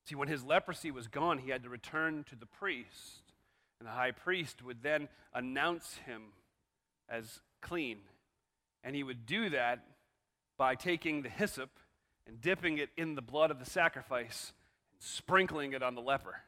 See, 0.06 0.16
when 0.16 0.28
his 0.28 0.44
leprosy 0.44 0.92
was 0.92 1.08
gone, 1.08 1.38
he 1.38 1.50
had 1.50 1.63
to 1.63 1.70
return 1.70 2.26
to 2.30 2.36
the 2.36 2.46
priest, 2.46 3.34
and 3.80 3.88
the 3.88 3.94
high 3.94 4.12
priest 4.12 4.63
would 4.63 4.84
then 4.84 5.08
announce 5.34 5.96
him 6.06 6.34
as 7.10 7.39
clean. 7.62 8.00
And 8.84 8.96
he 8.96 9.04
would 9.04 9.26
do 9.26 9.50
that 9.50 9.86
by 10.58 10.76
taking 10.76 11.22
the 11.22 11.30
hyssop 11.30 11.70
and 12.28 12.42
dipping 12.42 12.78
it 12.78 12.89
in 12.98 13.16
the 13.16 13.22
blood 13.22 13.50
of 13.50 13.60
the 13.60 13.66
sacrifice 13.66 14.54
and 14.92 15.02
sprinkling 15.02 15.74
it 15.74 15.82
on 15.82 15.96
the 15.96 16.02
leper. 16.02 16.42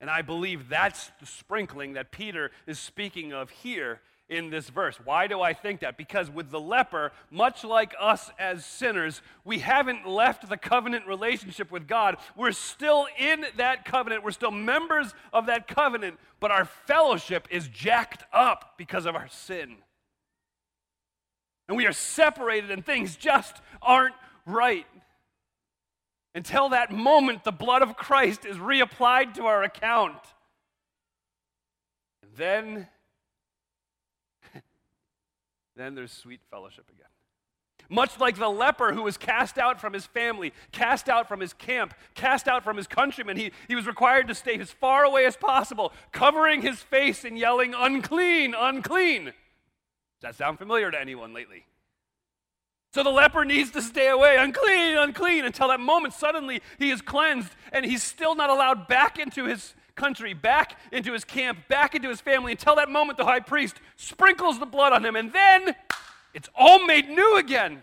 And 0.00 0.10
I 0.10 0.22
believe 0.22 0.68
that's 0.68 1.10
the 1.20 1.26
sprinkling 1.26 1.94
that 1.94 2.10
Peter 2.10 2.50
is 2.66 2.78
speaking 2.78 3.32
of 3.32 3.50
here 3.50 4.00
in 4.28 4.50
this 4.50 4.68
verse. 4.68 4.98
Why 5.04 5.26
do 5.26 5.40
I 5.40 5.52
think 5.52 5.80
that? 5.80 5.96
Because 5.96 6.28
with 6.30 6.50
the 6.50 6.60
leper, 6.60 7.12
much 7.30 7.64
like 7.64 7.94
us 8.00 8.30
as 8.38 8.66
sinners, 8.66 9.22
we 9.44 9.60
haven't 9.60 10.06
left 10.06 10.48
the 10.48 10.56
covenant 10.56 11.06
relationship 11.06 11.70
with 11.70 11.86
God. 11.86 12.16
We're 12.36 12.52
still 12.52 13.06
in 13.18 13.46
that 13.56 13.84
covenant, 13.84 14.24
we're 14.24 14.32
still 14.32 14.50
members 14.50 15.14
of 15.32 15.46
that 15.46 15.68
covenant, 15.68 16.18
but 16.40 16.50
our 16.50 16.64
fellowship 16.64 17.46
is 17.50 17.68
jacked 17.68 18.24
up 18.32 18.74
because 18.76 19.06
of 19.06 19.14
our 19.14 19.28
sin. 19.28 19.76
And 21.68 21.76
we 21.76 21.86
are 21.86 21.92
separated, 21.92 22.70
and 22.70 22.84
things 22.84 23.16
just 23.16 23.56
aren't 23.82 24.14
right. 24.44 24.86
Until 26.36 26.68
that 26.68 26.92
moment, 26.92 27.44
the 27.44 27.50
blood 27.50 27.80
of 27.80 27.96
Christ 27.96 28.44
is 28.44 28.58
reapplied 28.58 29.32
to 29.36 29.46
our 29.46 29.62
account. 29.62 30.18
And 32.22 32.30
then, 32.36 32.88
then 35.76 35.94
there's 35.94 36.12
sweet 36.12 36.40
fellowship 36.50 36.90
again. 36.90 37.06
Much 37.88 38.20
like 38.20 38.36
the 38.36 38.50
leper 38.50 38.92
who 38.92 39.02
was 39.04 39.16
cast 39.16 39.56
out 39.56 39.80
from 39.80 39.94
his 39.94 40.04
family, 40.04 40.52
cast 40.72 41.08
out 41.08 41.26
from 41.26 41.40
his 41.40 41.54
camp, 41.54 41.94
cast 42.14 42.48
out 42.48 42.62
from 42.62 42.76
his 42.76 42.86
countrymen, 42.86 43.38
he, 43.38 43.50
he 43.66 43.74
was 43.74 43.86
required 43.86 44.28
to 44.28 44.34
stay 44.34 44.58
as 44.58 44.70
far 44.70 45.04
away 45.04 45.24
as 45.24 45.38
possible, 45.38 45.90
covering 46.12 46.60
his 46.60 46.82
face 46.82 47.24
and 47.24 47.38
yelling, 47.38 47.72
Unclean, 47.74 48.54
unclean. 48.54 49.24
Does 49.24 49.32
that 50.20 50.34
sound 50.34 50.58
familiar 50.58 50.90
to 50.90 51.00
anyone 51.00 51.32
lately? 51.32 51.64
So 52.92 53.02
the 53.02 53.10
leper 53.10 53.44
needs 53.44 53.70
to 53.72 53.82
stay 53.82 54.08
away, 54.08 54.36
unclean, 54.38 54.96
unclean, 54.96 55.44
until 55.44 55.68
that 55.68 55.80
moment 55.80 56.14
suddenly 56.14 56.62
he 56.78 56.90
is 56.90 57.02
cleansed 57.02 57.52
and 57.72 57.84
he's 57.84 58.02
still 58.02 58.34
not 58.34 58.48
allowed 58.48 58.88
back 58.88 59.18
into 59.18 59.44
his 59.44 59.74
country, 59.96 60.32
back 60.32 60.78
into 60.92 61.12
his 61.12 61.24
camp, 61.24 61.58
back 61.68 61.94
into 61.94 62.08
his 62.08 62.20
family 62.20 62.52
until 62.52 62.76
that 62.76 62.88
moment 62.88 63.18
the 63.18 63.24
high 63.24 63.40
priest 63.40 63.76
sprinkles 63.96 64.58
the 64.58 64.66
blood 64.66 64.92
on 64.92 65.04
him 65.04 65.16
and 65.16 65.32
then 65.32 65.74
it's 66.32 66.48
all 66.54 66.84
made 66.86 67.08
new 67.08 67.36
again. 67.36 67.82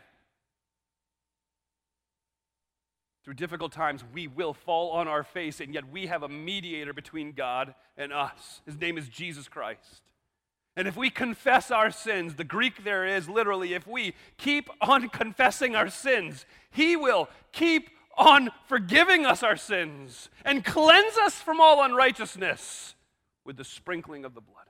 Through 3.24 3.36
difficult 3.36 3.72
times, 3.72 4.04
we 4.14 4.28
will 4.28 4.54
fall 4.54 4.92
on 4.92 5.08
our 5.08 5.24
face, 5.24 5.62
and 5.62 5.74
yet 5.74 5.90
we 5.90 6.08
have 6.08 6.24
a 6.24 6.30
mediator 6.30 6.94
between 6.94 7.32
God 7.32 7.74
and 7.98 8.12
us. 8.12 8.62
His 8.66 8.78
name 8.78 8.98
is 8.98 9.08
Jesus 9.08 9.48
Christ. 9.48 10.02
And 10.76 10.88
if 10.88 10.98
we 10.98 11.10
confess 11.10 11.70
our 11.70 11.92
sins, 11.92 12.36
the 12.36 12.44
Greek 12.44 12.84
there 12.84 13.06
is 13.06 13.30
literally, 13.30 13.74
if 13.74 13.86
we 13.86 14.16
keep 14.38 14.70
on 14.82 15.10
confessing 15.10 15.76
our 15.76 15.90
sins, 15.90 16.46
He 16.72 16.96
will 16.96 17.30
keep 17.52 17.90
on 18.18 18.50
forgiving 18.68 19.26
us 19.26 19.44
our 19.44 19.58
sins 19.58 20.30
and 20.46 20.64
cleanse 20.66 21.18
us 21.18 21.36
from 21.36 21.60
all 21.60 21.84
unrighteousness 21.84 22.96
with 23.46 23.58
the 23.58 23.64
sprinkling 23.64 24.26
of 24.26 24.34
the 24.34 24.42
blood. 24.42 24.66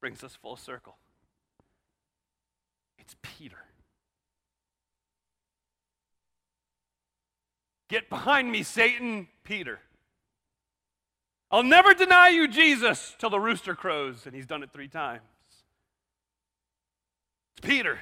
Brings 0.00 0.22
us 0.22 0.34
full 0.34 0.56
circle. 0.56 0.96
It's 2.98 3.16
Peter. 3.22 3.56
Get 7.88 8.08
behind 8.08 8.50
me, 8.50 8.62
Satan, 8.62 9.28
Peter. 9.44 9.80
I'll 11.54 11.62
never 11.62 11.94
deny 11.94 12.30
you, 12.30 12.48
Jesus, 12.48 13.14
till 13.16 13.30
the 13.30 13.38
rooster 13.38 13.76
crows. 13.76 14.26
And 14.26 14.34
he's 14.34 14.44
done 14.44 14.64
it 14.64 14.72
three 14.72 14.88
times. 14.88 15.22
It's 17.52 17.64
Peter. 17.64 18.00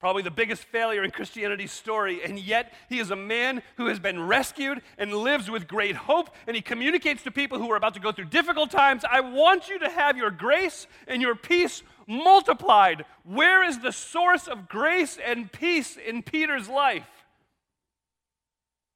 Probably 0.00 0.22
the 0.22 0.30
biggest 0.30 0.64
failure 0.64 1.04
in 1.04 1.10
Christianity's 1.10 1.70
story, 1.70 2.24
and 2.24 2.38
yet 2.38 2.72
he 2.88 2.98
is 2.98 3.10
a 3.10 3.16
man 3.16 3.62
who 3.76 3.88
has 3.88 3.98
been 3.98 4.26
rescued 4.26 4.80
and 4.96 5.12
lives 5.12 5.50
with 5.50 5.68
great 5.68 5.96
hope, 5.96 6.34
and 6.46 6.56
he 6.56 6.62
communicates 6.62 7.22
to 7.24 7.30
people 7.30 7.58
who 7.58 7.70
are 7.72 7.76
about 7.76 7.92
to 7.92 8.00
go 8.00 8.10
through 8.10 8.26
difficult 8.26 8.70
times 8.70 9.04
I 9.04 9.20
want 9.20 9.68
you 9.68 9.78
to 9.80 9.90
have 9.90 10.16
your 10.16 10.30
grace 10.30 10.86
and 11.06 11.20
your 11.20 11.34
peace 11.34 11.82
multiplied. 12.06 13.04
Where 13.24 13.62
is 13.62 13.80
the 13.80 13.92
source 13.92 14.48
of 14.48 14.66
grace 14.66 15.18
and 15.22 15.52
peace 15.52 15.98
in 15.98 16.22
Peter's 16.22 16.70
life? 16.70 17.06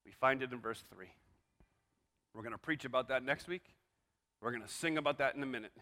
We 0.07 0.13
find 0.13 0.43
it 0.43 0.51
in 0.51 0.61
verse 0.61 0.83
3. 0.95 1.09
We're 2.35 2.43
going 2.43 2.53
to 2.53 2.59
preach 2.59 2.85
about 2.85 3.09
that 3.09 3.25
next 3.25 3.49
week. 3.49 3.65
We're 4.41 4.51
going 4.51 4.63
to 4.63 4.69
sing 4.69 4.99
about 4.99 5.19
that 5.19 5.35
in 5.35 5.43
a 5.43 5.47
minute. 5.47 5.73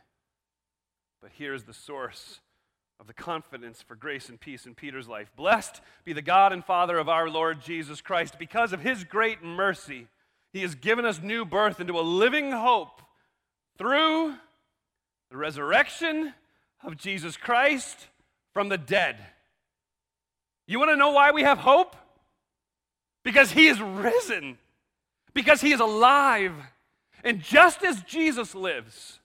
But 1.22 1.30
here's 1.36 1.64
the 1.64 1.74
source 1.74 2.40
of 2.98 3.06
the 3.06 3.14
confidence 3.14 3.82
for 3.82 3.94
grace 3.94 4.28
and 4.28 4.38
peace 4.38 4.66
in 4.66 4.74
Peter's 4.74 5.08
life. 5.08 5.30
Blessed 5.36 5.80
be 6.04 6.12
the 6.12 6.22
God 6.22 6.52
and 6.52 6.64
Father 6.64 6.98
of 6.98 7.08
our 7.08 7.28
Lord 7.30 7.60
Jesus 7.62 8.00
Christ. 8.00 8.38
Because 8.38 8.72
of 8.72 8.80
his 8.80 9.04
great 9.04 9.42
mercy, 9.42 10.06
he 10.52 10.62
has 10.62 10.74
given 10.74 11.04
us 11.04 11.20
new 11.22 11.44
birth 11.44 11.80
into 11.80 11.98
a 11.98 12.02
living 12.02 12.52
hope 12.52 13.00
through 13.78 14.34
the 15.30 15.36
resurrection 15.36 16.34
of 16.84 16.96
Jesus 16.96 17.36
Christ 17.36 18.08
from 18.52 18.68
the 18.68 18.78
dead. 18.78 19.16
You 20.66 20.78
want 20.78 20.90
to 20.90 20.96
know 20.96 21.10
why 21.10 21.30
we 21.30 21.42
have 21.42 21.58
hope? 21.58 21.96
Because 23.24 23.50
he 23.52 23.68
is 23.68 23.80
risen, 23.80 24.58
because 25.34 25.60
he 25.60 25.72
is 25.72 25.80
alive. 25.80 26.54
And 27.22 27.40
just 27.40 27.82
as 27.84 28.02
Jesus 28.02 28.54
lives, 28.54 29.20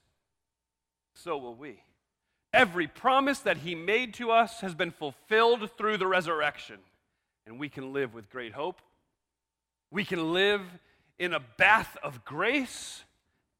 so 1.14 1.36
will 1.38 1.54
we. 1.54 1.82
Every 2.52 2.86
promise 2.86 3.40
that 3.40 3.58
he 3.58 3.74
made 3.74 4.14
to 4.14 4.30
us 4.30 4.60
has 4.60 4.74
been 4.74 4.90
fulfilled 4.90 5.70
through 5.76 5.98
the 5.98 6.06
resurrection. 6.06 6.78
And 7.46 7.58
we 7.58 7.68
can 7.68 7.92
live 7.92 8.14
with 8.14 8.30
great 8.30 8.52
hope. 8.52 8.80
We 9.90 10.04
can 10.04 10.32
live 10.32 10.62
in 11.18 11.32
a 11.32 11.40
bath 11.40 11.96
of 12.02 12.24
grace 12.24 13.04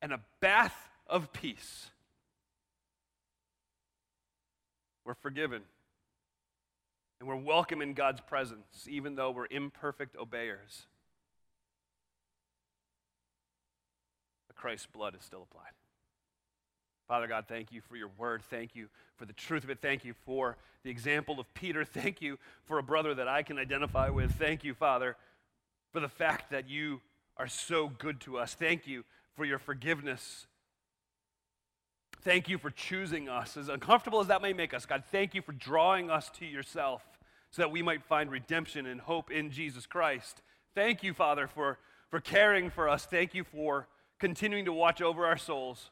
and 0.03 0.13
a 0.13 0.21
bath 0.41 0.77
of 1.07 1.33
peace. 1.33 1.91
We're 5.05 5.15
forgiven. 5.15 5.63
And 7.21 7.29
we're 7.29 7.37
welcome 7.37 7.81
in 7.81 7.95
God's 7.95 8.21
presence, 8.21 8.87
even 8.89 9.15
though 9.15 9.31
we're 9.31 9.47
imperfect 9.51 10.17
obeyers. 10.17 10.87
Christ's 14.57 14.87
blood 14.87 15.15
is 15.15 15.23
still 15.25 15.43
applied. 15.43 15.73
Father 17.07 17.29
God, 17.29 17.45
thank 17.49 17.71
you 17.71 17.81
for 17.81 17.97
your 17.97 18.11
word. 18.19 18.43
Thank 18.51 18.75
you 18.75 18.89
for 19.17 19.27
the 19.27 19.33
truth 19.33 19.63
of 19.63 19.71
it. 19.71 19.79
Thank 19.81 20.05
you 20.05 20.15
for 20.25 20.57
the 20.83 20.91
example 20.91 21.39
of 21.39 21.53
Peter. 21.55 21.85
Thank 21.85 22.21
you 22.21 22.39
for 22.65 22.79
a 22.79 22.83
brother 22.83 23.15
that 23.15 23.29
I 23.29 23.43
can 23.43 23.59
identify 23.59 24.09
with. 24.09 24.33
Thank 24.33 24.65
you, 24.65 24.75
Father, 24.75 25.17
for 25.93 26.01
the 26.01 26.09
fact 26.09 26.51
that 26.51 26.69
you 26.69 27.01
are 27.37 27.47
so 27.47 27.89
good 27.89 28.21
to 28.23 28.39
us. 28.39 28.55
Thank 28.55 28.87
you 28.87 29.05
for 29.37 29.45
your 29.45 29.59
forgiveness. 29.59 30.47
Thank 32.23 32.49
you 32.49 32.59
for 32.59 32.71
choosing 32.71 33.29
us. 33.29 33.57
As 33.57 33.69
uncomfortable 33.69 34.21
as 34.21 34.27
that 34.27 34.43
may 34.43 34.53
make 34.53 34.75
us, 34.75 34.85
God, 34.85 35.05
thank 35.13 35.33
you 35.35 35.43
for 35.43 35.53
drawing 35.53 36.11
us 36.11 36.29
to 36.39 36.47
yourself 36.47 37.03
so 37.53 37.63
that 37.63 37.71
we 37.71 37.83
might 37.83 38.03
find 38.03 38.31
redemption 38.31 38.87
and 38.87 39.01
hope 39.01 39.31
in 39.31 39.53
Jesus 39.53 39.87
Christ. 39.87 40.43
Thank 40.75 41.05
you, 41.05 41.15
Father, 41.15 41.47
for, 41.47 41.79
for 42.11 42.21
caring 42.21 42.69
for 42.69 42.89
us. 42.89 43.07
Thank 43.07 43.33
you 43.35 43.45
for 43.45 43.87
continuing 44.19 44.65
to 44.65 44.73
watch 44.73 45.03
over 45.03 45.27
our 45.27 45.37
souls. 45.37 45.91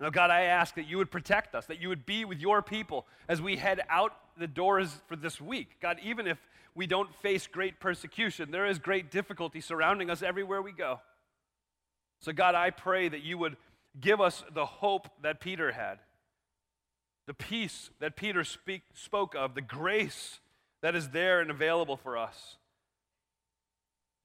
Now, 0.00 0.10
God, 0.10 0.30
I 0.30 0.42
ask 0.42 0.74
that 0.76 0.88
you 0.88 0.96
would 0.96 1.10
protect 1.10 1.54
us, 1.54 1.66
that 1.66 1.80
you 1.80 1.88
would 1.88 2.06
be 2.06 2.24
with 2.24 2.40
your 2.40 2.62
people 2.62 3.06
as 3.28 3.42
we 3.42 3.56
head 3.56 3.82
out 3.90 4.12
the 4.38 4.46
doors 4.46 4.90
for 5.06 5.16
this 5.16 5.40
week. 5.40 5.76
God, 5.80 5.98
even 6.02 6.26
if 6.26 6.38
we 6.74 6.86
don't 6.86 7.14
face 7.16 7.46
great 7.46 7.80
persecution, 7.80 8.50
there 8.50 8.66
is 8.66 8.78
great 8.78 9.10
difficulty 9.10 9.60
surrounding 9.60 10.08
us 10.08 10.22
everywhere 10.22 10.62
we 10.62 10.72
go. 10.72 11.00
So, 12.20 12.32
God, 12.32 12.54
I 12.54 12.70
pray 12.70 13.08
that 13.08 13.22
you 13.22 13.36
would 13.38 13.56
give 13.98 14.20
us 14.20 14.42
the 14.54 14.64
hope 14.64 15.08
that 15.22 15.40
Peter 15.40 15.72
had, 15.72 15.98
the 17.26 17.34
peace 17.34 17.90
that 18.00 18.16
Peter 18.16 18.44
speak, 18.44 18.82
spoke 18.94 19.34
of, 19.34 19.54
the 19.54 19.60
grace 19.60 20.40
that 20.80 20.94
is 20.94 21.10
there 21.10 21.40
and 21.40 21.50
available 21.50 21.96
for 21.96 22.16
us. 22.16 22.56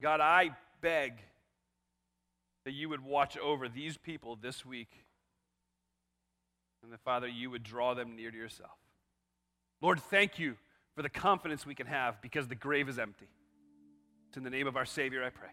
God, 0.00 0.20
I 0.20 0.50
beg 0.80 1.14
that 2.66 2.72
you 2.72 2.88
would 2.88 3.04
watch 3.04 3.38
over 3.38 3.68
these 3.68 3.96
people 3.96 4.34
this 4.34 4.66
week 4.66 4.90
and 6.82 6.92
that, 6.92 7.00
Father, 7.00 7.28
you 7.28 7.48
would 7.48 7.62
draw 7.62 7.94
them 7.94 8.16
near 8.16 8.32
to 8.32 8.36
yourself. 8.36 8.76
Lord, 9.80 10.00
thank 10.00 10.40
you 10.40 10.56
for 10.96 11.02
the 11.02 11.08
confidence 11.08 11.64
we 11.64 11.76
can 11.76 11.86
have 11.86 12.20
because 12.20 12.48
the 12.48 12.56
grave 12.56 12.88
is 12.88 12.98
empty. 12.98 13.28
It's 14.28 14.36
in 14.36 14.42
the 14.42 14.50
name 14.50 14.66
of 14.66 14.76
our 14.76 14.84
Savior 14.84 15.22
I 15.22 15.30
pray. 15.30 15.50